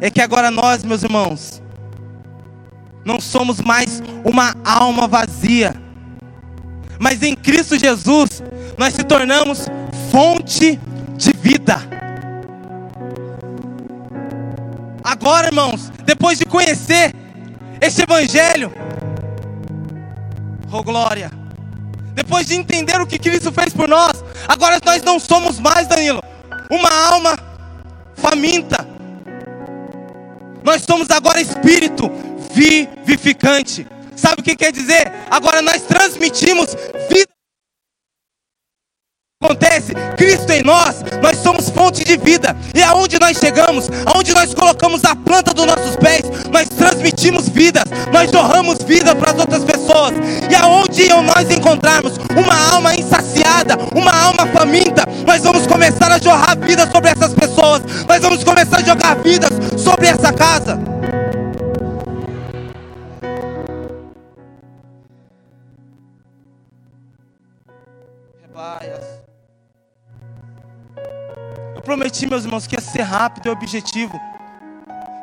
É 0.02 0.10
que 0.10 0.22
agora 0.22 0.52
nós, 0.52 0.84
meus 0.84 1.04
irmãos, 1.04 1.63
não 3.06 3.20
somos 3.20 3.60
mais 3.60 4.02
uma 4.24 4.56
alma 4.64 5.08
vazia, 5.08 5.76
mas 7.00 7.22
em 7.22 7.36
Cristo 7.36 7.78
Jesus 7.78 8.42
nós 8.78 8.94
se 8.94 9.04
tornamos 9.04 9.68
fonte 10.12 10.80
de 11.18 11.34
vida. 11.34 11.78
Agora, 15.04 15.48
irmãos, 15.48 15.92
depois 16.06 16.40
de 16.40 16.46
conhecer 16.46 17.14
este 17.82 18.04
Evangelho, 18.04 18.72
oh 20.72 20.82
glória, 20.82 21.30
depois 22.14 22.48
de 22.48 22.56
entender 22.56 23.00
o 23.02 23.06
que 23.06 23.20
Cristo 23.20 23.52
fez 23.52 23.74
por 23.74 23.88
nós, 23.88 24.24
agora 24.48 24.80
nós 24.84 25.04
não 25.04 25.20
somos 25.20 25.60
mais, 25.60 25.88
Danilo, 25.88 26.24
uma 26.72 26.90
alma 26.90 27.38
faminta, 28.16 28.88
nós 30.64 30.84
somos 30.84 31.10
agora 31.10 31.42
espírito 31.42 32.10
vivificante. 32.54 33.86
Sabe 34.16 34.42
o 34.42 34.44
que 34.44 34.56
quer 34.56 34.72
dizer? 34.72 35.12
Agora 35.30 35.62
nós 35.62 35.82
transmitimos 35.82 36.76
vida 37.10 37.33
acontece? 39.44 39.94
Cristo 40.16 40.50
em 40.52 40.64
nós, 40.64 41.04
nós 41.22 41.38
somos 41.38 41.70
fonte 41.70 42.04
de 42.04 42.16
vida. 42.18 42.56
E 42.74 42.82
aonde 42.82 43.20
nós 43.20 43.38
chegamos, 43.38 43.90
aonde 44.06 44.34
nós 44.34 44.54
colocamos 44.54 45.04
a 45.04 45.16
planta 45.16 45.54
dos 45.54 45.66
nossos 45.66 45.96
pés, 45.98 46.24
nós 46.52 46.70
transmitimos 46.70 47.50
vidas, 47.50 47.84
nós 48.12 48.32
jorramos 48.32 48.80
vida 48.80 49.14
para 49.14 49.32
as 49.32 49.40
outras 49.40 49.64
pessoas. 49.64 50.14
E 50.50 50.56
aonde 50.56 51.10
nós 51.10 51.50
encontrarmos 51.52 52.14
uma 52.36 52.74
alma 52.74 52.96
insaciada, 52.96 53.78
uma 53.94 54.12
alma 54.12 54.48
faminta, 54.48 55.04
nós 55.28 55.44
vamos 55.44 55.68
começar 55.68 56.12
a 56.12 56.18
jorrar 56.18 56.58
vida 56.58 56.90
sobre 56.90 57.12
essas 57.12 57.34
pessoas. 57.34 57.82
Nós 58.08 58.22
vamos 58.22 58.44
começar 58.44 58.78
a 58.78 58.84
jogar 58.84 59.16
vidas 59.18 59.52
sobre 59.78 60.08
essa 60.08 60.32
casa. 60.32 60.94
Prometi, 71.84 72.26
meus 72.26 72.46
irmãos, 72.46 72.66
que 72.66 72.76
ia 72.76 72.82
ser 72.82 73.02
rápido 73.02 73.48
e 73.48 73.50
objetivo. 73.50 74.20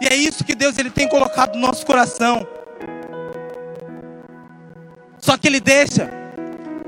E 0.00 0.06
é 0.06 0.14
isso 0.14 0.44
que 0.44 0.54
Deus 0.54 0.78
ele 0.78 0.90
tem 0.90 1.08
colocado 1.08 1.54
no 1.54 1.66
nosso 1.66 1.84
coração. 1.84 2.46
Só 5.18 5.36
que 5.36 5.46
Ele 5.46 5.60
deixa 5.60 6.10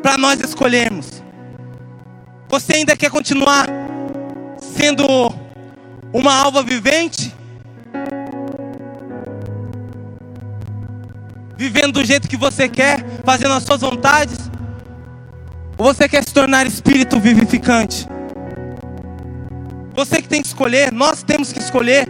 para 0.03 0.17
nós 0.17 0.41
escolhermos. 0.41 1.23
Você 2.49 2.77
ainda 2.77 2.97
quer 2.97 3.11
continuar 3.11 3.67
sendo 4.59 5.05
uma 6.13 6.35
alva 6.35 6.63
vivente? 6.63 7.35
Vivendo 11.57 11.93
do 11.93 12.05
jeito 12.05 12.29
que 12.29 12.37
você 12.37 12.69
quer, 12.69 13.05
fazendo 13.25 13.55
as 13.55 13.63
suas 13.63 13.81
vontades? 13.81 14.51
Ou 15.79 15.93
você 15.93 16.09
quer 16.09 16.25
se 16.27 16.33
tornar 16.33 16.67
espírito 16.67 17.21
vivificante? 17.21 18.09
Você 19.95 20.23
que 20.23 20.29
tem 20.29 20.41
que 20.41 20.49
escolher, 20.49 20.91
nós 20.91 21.23
temos 21.23 21.53
que 21.53 21.59
escolher. 21.59 22.09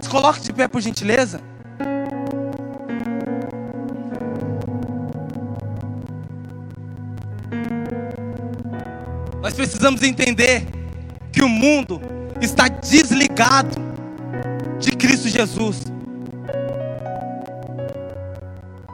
Se 0.00 0.08
coloque 0.08 0.40
de 0.40 0.52
pé 0.52 0.68
por 0.68 0.80
gentileza. 0.80 1.40
Nós 9.42 9.54
precisamos 9.54 10.02
entender 10.02 10.66
que 11.32 11.42
o 11.42 11.48
mundo 11.48 12.00
está 12.40 12.68
desligado 12.68 13.76
de 14.78 14.92
Cristo 14.92 15.28
Jesus. 15.28 15.82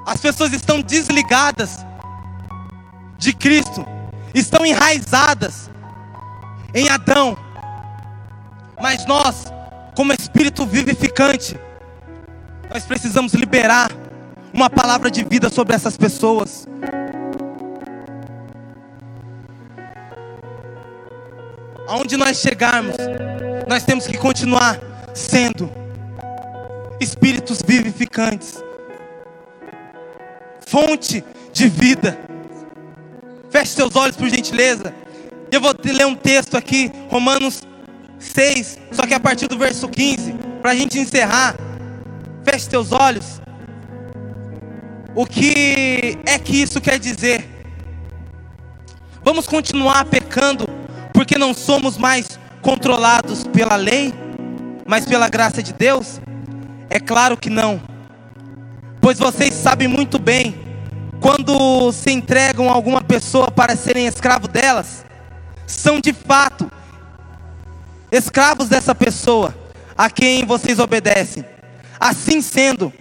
As 0.06 0.20
pessoas 0.20 0.52
estão 0.52 0.80
desligadas 0.80 1.84
de 3.18 3.32
Cristo, 3.32 3.86
estão 4.34 4.64
enraizadas 4.64 5.70
em 6.74 6.88
Adão. 6.88 7.49
Mas 8.80 9.04
nós, 9.04 9.44
como 9.94 10.12
espírito 10.12 10.64
vivificante, 10.64 11.58
nós 12.70 12.84
precisamos 12.84 13.34
liberar 13.34 13.90
uma 14.52 14.70
palavra 14.70 15.10
de 15.10 15.22
vida 15.22 15.50
sobre 15.50 15.74
essas 15.74 15.96
pessoas. 15.96 16.66
Aonde 21.86 22.16
nós 22.16 22.38
chegarmos, 22.38 22.96
nós 23.68 23.84
temos 23.84 24.06
que 24.06 24.16
continuar 24.16 24.80
sendo 25.12 25.70
espíritos 27.00 27.60
vivificantes, 27.60 28.62
fonte 30.66 31.22
de 31.52 31.68
vida. 31.68 32.18
Feche 33.50 33.72
seus 33.72 33.94
olhos 33.96 34.16
por 34.16 34.28
gentileza. 34.28 34.94
Eu 35.50 35.60
vou 35.60 35.74
ler 35.84 36.06
um 36.06 36.14
texto 36.14 36.56
aqui, 36.56 36.92
Romanos 37.08 37.62
6, 38.20 38.78
só 38.92 39.06
que 39.06 39.14
a 39.14 39.18
partir 39.18 39.48
do 39.48 39.58
verso 39.58 39.88
15, 39.88 40.34
para 40.60 40.72
a 40.72 40.74
gente 40.74 40.98
encerrar, 40.98 41.56
feche 42.44 42.68
teus 42.68 42.92
olhos. 42.92 43.40
O 45.14 45.26
que 45.26 46.18
é 46.24 46.38
que 46.38 46.62
isso 46.62 46.80
quer 46.80 46.98
dizer? 46.98 47.48
Vamos 49.24 49.46
continuar 49.46 50.04
pecando 50.04 50.66
porque 51.12 51.36
não 51.36 51.52
somos 51.52 51.98
mais 51.98 52.38
controlados 52.62 53.44
pela 53.44 53.74
lei, 53.76 54.14
mas 54.86 55.06
pela 55.06 55.28
graça 55.28 55.62
de 55.62 55.72
Deus? 55.72 56.20
É 56.88 57.00
claro 57.00 57.36
que 57.36 57.50
não. 57.50 57.80
Pois 59.00 59.18
vocês 59.18 59.54
sabem 59.54 59.88
muito 59.88 60.18
bem, 60.18 60.54
quando 61.20 61.90
se 61.92 62.10
entregam 62.10 62.68
a 62.68 62.72
alguma 62.72 63.02
pessoa 63.02 63.50
para 63.50 63.76
serem 63.76 64.06
escravo 64.06 64.46
delas, 64.46 65.04
são 65.66 66.00
de 66.00 66.12
fato 66.12 66.70
escravos 68.10 68.68
dessa 68.68 68.94
pessoa 68.94 69.54
a 69.96 70.10
quem 70.10 70.44
vocês 70.44 70.78
obedecem. 70.78 71.44
Assim 71.98 72.40
sendo, 72.40 72.92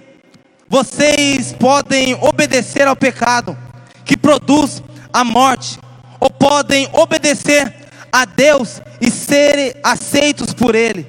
vocês 0.67 1.53
podem 1.53 2.15
obedecer 2.15 2.87
ao 2.87 2.95
pecado 2.95 3.57
que 4.05 4.17
produz 4.17 4.83
a 5.13 5.23
morte, 5.23 5.79
ou 6.19 6.29
podem 6.29 6.89
obedecer 6.93 7.73
a 8.11 8.25
Deus 8.25 8.81
e 8.99 9.09
serem 9.09 9.73
aceitos 9.83 10.53
por 10.53 10.75
Ele. 10.75 11.07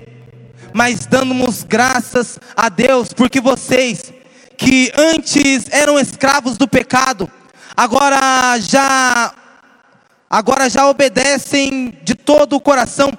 Mas 0.72 1.06
dando-nos 1.06 1.64
graças 1.64 2.38
a 2.56 2.68
Deus, 2.68 3.12
porque 3.12 3.40
vocês 3.40 4.12
que 4.56 4.92
antes 4.96 5.64
eram 5.70 5.98
escravos 5.98 6.56
do 6.56 6.68
pecado, 6.68 7.28
agora 7.76 8.58
já 8.60 9.32
agora 10.28 10.70
já 10.70 10.86
obedecem 10.88 11.98
de 12.02 12.14
todo 12.14 12.54
o 12.54 12.60
coração 12.60 13.10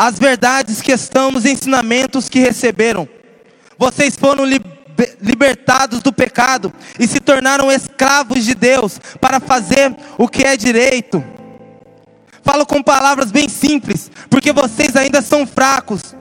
as 0.00 0.18
verdades 0.18 0.80
que 0.80 0.92
estão 0.92 1.30
nos 1.30 1.44
ensinamentos 1.44 2.26
que 2.26 2.38
receberam. 2.38 3.06
Vocês 3.76 4.16
foram 4.16 4.46
libertados 5.20 6.00
do 6.00 6.10
pecado 6.10 6.72
e 6.98 7.06
se 7.06 7.20
tornaram 7.20 7.70
escravos 7.70 8.46
de 8.46 8.54
Deus 8.54 8.98
para 9.20 9.38
fazer 9.38 9.94
o 10.16 10.26
que 10.26 10.42
é 10.42 10.56
direito. 10.56 11.22
Falo 12.42 12.64
com 12.64 12.82
palavras 12.82 13.30
bem 13.30 13.46
simples, 13.46 14.10
porque 14.30 14.54
vocês 14.54 14.96
ainda 14.96 15.20
são 15.20 15.46
fracos. 15.46 16.16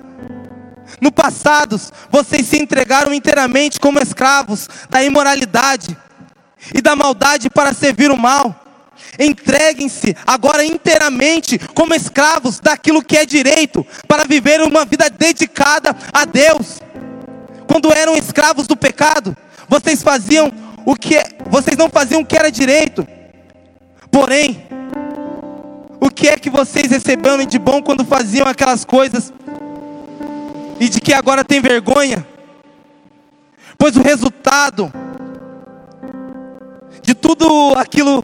No 0.99 1.09
passado, 1.09 1.79
vocês 2.11 2.47
se 2.47 2.61
entregaram 2.61 3.13
inteiramente 3.13 3.79
como 3.79 3.97
escravos 4.01 4.67
da 4.89 5.01
imoralidade 5.01 5.97
e 6.75 6.81
da 6.81 6.97
maldade 6.97 7.49
para 7.49 7.73
servir 7.73 8.11
o 8.11 8.17
mal. 8.17 8.68
Entreguem-se 9.17 10.15
agora 10.25 10.63
inteiramente 10.63 11.59
como 11.73 11.93
escravos 11.93 12.59
daquilo 12.59 13.03
que 13.03 13.17
é 13.17 13.25
direito, 13.25 13.85
para 14.07 14.25
viver 14.25 14.61
uma 14.61 14.85
vida 14.85 15.09
dedicada 15.09 15.95
a 16.13 16.25
Deus. 16.25 16.79
Quando 17.67 17.93
eram 17.93 18.15
escravos 18.15 18.67
do 18.67 18.75
pecado, 18.75 19.35
vocês 19.67 20.01
faziam 20.01 20.51
o 20.85 20.95
que 20.95 21.15
é, 21.15 21.23
vocês 21.49 21.77
não 21.77 21.89
faziam 21.89 22.21
o 22.21 22.25
que 22.25 22.35
era 22.35 22.51
direito. 22.51 23.07
Porém, 24.11 24.65
o 25.99 26.09
que 26.09 26.27
é 26.27 26.37
que 26.37 26.49
vocês 26.49 26.89
receberam 26.89 27.45
de 27.45 27.59
bom 27.59 27.81
quando 27.81 28.03
faziam 28.05 28.47
aquelas 28.47 28.83
coisas 28.83 29.31
e 30.79 30.89
de 30.89 30.99
que 30.99 31.13
agora 31.13 31.43
tem 31.43 31.61
vergonha? 31.61 32.25
Pois 33.77 33.95
o 33.95 34.01
resultado 34.01 34.91
de 37.01 37.13
tudo 37.13 37.73
aquilo 37.77 38.23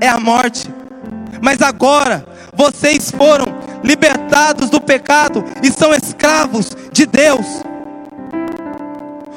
é 0.00 0.08
a 0.08 0.18
morte. 0.18 0.68
Mas 1.40 1.60
agora 1.62 2.26
vocês 2.54 3.10
foram 3.10 3.46
libertados 3.82 4.70
do 4.70 4.80
pecado 4.80 5.44
e 5.62 5.70
são 5.70 5.94
escravos 5.94 6.76
de 6.92 7.06
Deus. 7.06 7.46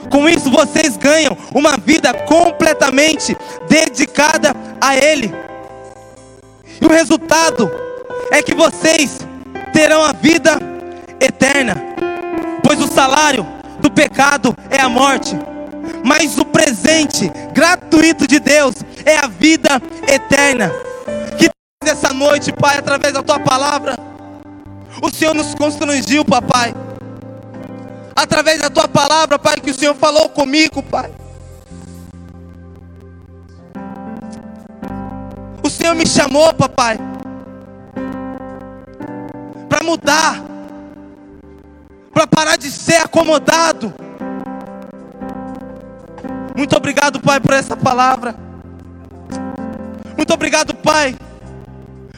Com 0.09 0.27
isso 0.27 0.49
vocês 0.49 0.97
ganham 0.97 1.37
uma 1.53 1.77
vida 1.77 2.13
completamente 2.13 3.37
dedicada 3.67 4.55
a 4.81 4.95
Ele. 4.95 5.31
E 6.81 6.85
o 6.85 6.89
resultado 6.89 7.69
é 8.31 8.41
que 8.41 8.55
vocês 8.55 9.19
terão 9.73 10.03
a 10.03 10.13
vida 10.13 10.57
eterna, 11.19 11.75
pois 12.63 12.81
o 12.81 12.87
salário 12.87 13.45
do 13.79 13.91
pecado 13.91 14.55
é 14.69 14.79
a 14.79 14.89
morte, 14.89 15.37
mas 16.03 16.37
o 16.37 16.45
presente 16.45 17.31
gratuito 17.53 18.25
de 18.27 18.39
Deus 18.39 18.75
é 19.05 19.17
a 19.17 19.27
vida 19.27 19.81
eterna. 20.07 20.71
Que 21.37 21.49
essa 21.83 22.13
noite, 22.13 22.51
Pai, 22.51 22.77
através 22.77 23.13
da 23.13 23.23
tua 23.23 23.39
palavra, 23.39 23.97
o 25.01 25.09
Senhor 25.09 25.33
nos 25.33 25.53
constrangiu, 25.55 26.25
papai. 26.25 26.73
Através 28.15 28.59
da 28.59 28.69
tua 28.69 28.87
palavra, 28.87 29.39
Pai, 29.39 29.55
que 29.55 29.71
o 29.71 29.73
Senhor 29.73 29.95
falou 29.95 30.29
comigo, 30.29 30.83
Pai. 30.83 31.11
O 35.63 35.69
Senhor 35.69 35.95
me 35.95 36.05
chamou, 36.05 36.53
papai, 36.53 36.97
para 39.69 39.83
mudar, 39.83 40.43
para 42.11 42.25
parar 42.25 42.57
de 42.57 42.71
ser 42.71 42.97
acomodado. 42.97 43.93
Muito 46.57 46.75
obrigado, 46.75 47.21
Pai, 47.21 47.39
por 47.39 47.53
essa 47.53 47.77
palavra. 47.77 48.48
Muito 50.19 50.33
obrigado, 50.33 50.73
Pai, 50.73 51.15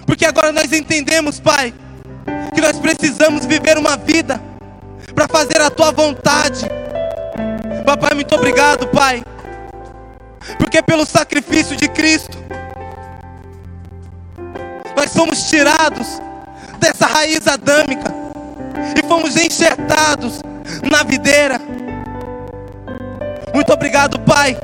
porque 0.08 0.26
agora 0.26 0.52
nós 0.52 0.74
entendemos, 0.74 1.40
Pai, 1.40 1.72
que 2.52 2.60
nós 2.60 2.80
precisamos 2.80 3.46
viver 3.46 3.78
uma 3.78 3.96
vida 3.96 4.42
para 5.14 5.28
fazer 5.28 5.62
a 5.62 5.70
tua 5.70 5.92
vontade. 5.92 6.66
Papai, 7.86 8.16
muito 8.16 8.34
obrigado, 8.34 8.88
Pai, 8.88 9.24
porque 10.58 10.82
pelo 10.82 11.06
sacrifício 11.06 11.76
de 11.76 11.88
Cristo, 11.88 12.40
nós 14.98 15.12
somos 15.12 15.44
tirados 15.44 16.20
dessa 16.80 17.06
raiz 17.06 17.48
adâmica 17.48 18.12
e 18.98 19.08
fomos 19.08 19.38
enxertados 19.38 20.42
na 20.92 21.04
videira. 21.04 21.62
Muito 23.54 23.72
obrigado, 23.72 24.20
Pai, 24.22 24.58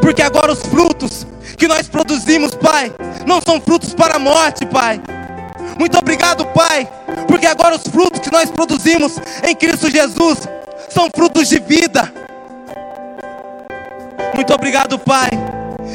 porque 0.00 0.22
agora 0.22 0.52
os 0.52 0.60
frutos 0.60 1.26
que 1.56 1.66
nós 1.66 1.88
produzimos, 1.88 2.54
Pai, 2.54 2.92
não 3.26 3.40
são 3.40 3.60
frutos 3.60 3.94
para 3.94 4.16
a 4.16 4.18
morte, 4.18 4.64
Pai. 4.66 5.00
Muito 5.78 5.96
obrigado, 5.98 6.44
Pai, 6.46 6.88
porque 7.26 7.46
agora 7.46 7.76
os 7.76 7.82
frutos 7.82 8.20
que 8.20 8.32
nós 8.32 8.50
produzimos 8.50 9.18
em 9.44 9.54
Cristo 9.54 9.90
Jesus 9.90 10.48
são 10.88 11.08
frutos 11.14 11.48
de 11.48 11.58
vida. 11.60 12.12
Muito 14.34 14.52
obrigado, 14.52 14.98
Pai, 14.98 15.30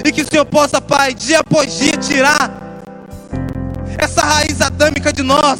e 0.06 0.12
que 0.12 0.22
o 0.22 0.30
Senhor 0.30 0.46
possa, 0.46 0.82
Pai, 0.82 1.14
dia 1.14 1.40
após 1.40 1.78
dia 1.78 1.94
tirar 1.94 2.52
essa 3.98 4.22
raiz 4.22 4.62
adâmica 4.62 5.12
de 5.12 5.24
nós. 5.24 5.60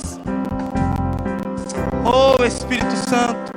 Oh 2.06 2.44
Espírito 2.44 2.96
Santo. 3.10 3.54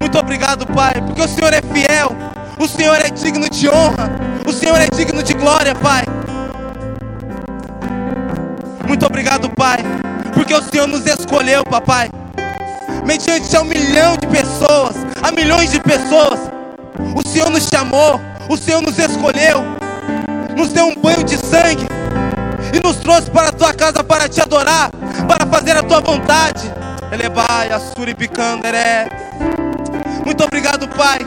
Muito 0.00 0.18
obrigado, 0.18 0.66
Pai, 0.66 0.94
porque 1.06 1.22
o 1.22 1.28
Senhor 1.28 1.52
é 1.52 1.60
fiel, 1.60 2.10
o 2.58 2.66
Senhor 2.66 2.96
é 2.96 3.10
digno 3.10 3.48
de 3.48 3.68
honra, 3.68 4.10
o 4.46 4.52
Senhor 4.52 4.80
é 4.80 4.88
digno 4.88 5.22
de 5.22 5.34
glória, 5.34 5.74
Pai. 5.74 6.04
Muito 8.86 9.06
obrigado, 9.06 9.48
Pai, 9.50 9.78
porque 10.34 10.54
o 10.54 10.62
Senhor 10.62 10.86
nos 10.86 11.06
escolheu, 11.06 11.62
papai. 11.64 12.10
Mediante 13.04 13.56
a 13.56 13.60
um 13.60 13.64
milhão 13.64 14.16
de 14.16 14.26
pessoas, 14.26 14.96
a 15.22 15.30
milhões 15.30 15.70
de 15.70 15.80
pessoas, 15.80 16.40
o 17.14 17.28
Senhor 17.28 17.50
nos 17.50 17.68
chamou, 17.68 18.20
o 18.48 18.56
Senhor 18.56 18.80
nos 18.80 18.98
escolheu, 18.98 19.64
nos 20.56 20.72
deu 20.72 20.86
um 20.86 20.96
banho 20.96 21.22
de 21.22 21.36
sangue 21.36 21.86
e 22.74 22.80
nos 22.80 22.96
trouxe 22.96 23.30
para 23.30 23.48
a 23.48 23.52
tua 23.52 23.72
casa 23.72 24.02
para 24.02 24.28
te 24.28 24.40
adorar, 24.40 24.90
para 25.26 25.46
fazer 25.46 25.76
a 25.76 25.82
tua 25.82 26.00
vontade. 26.00 26.72
Elebai, 27.12 27.70
Assuri 27.70 28.14
Picanderé. 28.14 29.08
Muito 30.24 30.44
obrigado, 30.44 30.88
Pai, 30.88 31.18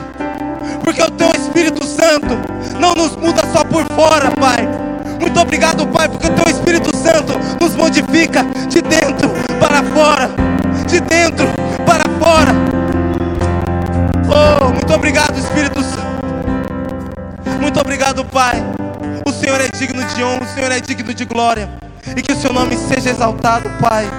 porque 0.84 1.02
o 1.02 1.12
teu 1.12 1.30
Espírito 1.32 1.86
Santo 1.86 2.38
não 2.80 2.94
nos 2.94 3.16
muda 3.16 3.42
só 3.54 3.64
por 3.64 3.86
fora, 3.94 4.32
Pai. 4.32 4.68
Muito 5.20 5.40
obrigado, 5.40 5.88
Pai, 5.88 6.10
porque 6.10 6.28
o 6.28 6.32
teu 6.32 6.52
Espírito 6.52 6.96
Santo 6.98 7.34
nos 7.62 7.76
modifica 7.76 8.44
de 8.68 8.82
dentro 8.82 9.30
para 9.60 9.84
fora, 9.84 10.30
de 10.88 11.00
dentro 11.00 11.46
para 11.86 12.04
fora. 12.20 12.52
Oh, 14.28 14.70
muito 14.70 14.94
obrigado, 14.94 15.38
Espírito 15.38 15.82
Santo. 15.84 16.02
Muito 17.60 17.80
obrigado, 17.80 18.26
Pai. 18.26 18.64
O 19.28 19.32
Senhor 19.32 19.62
é 19.62 19.68
digno 19.78 20.04
de 20.04 20.24
honra, 20.24 20.44
o 20.44 20.56
Senhor 20.56 20.72
é 20.72 20.80
digno 20.80 21.14
de 21.14 21.26
glória. 21.26 21.70
E 22.16 22.22
que 22.22 22.34
o 22.34 22.36
seu 22.36 22.52
nome 22.52 22.76
seja 22.76 23.12
exaltado, 23.12 23.70
Pai. 23.80 24.10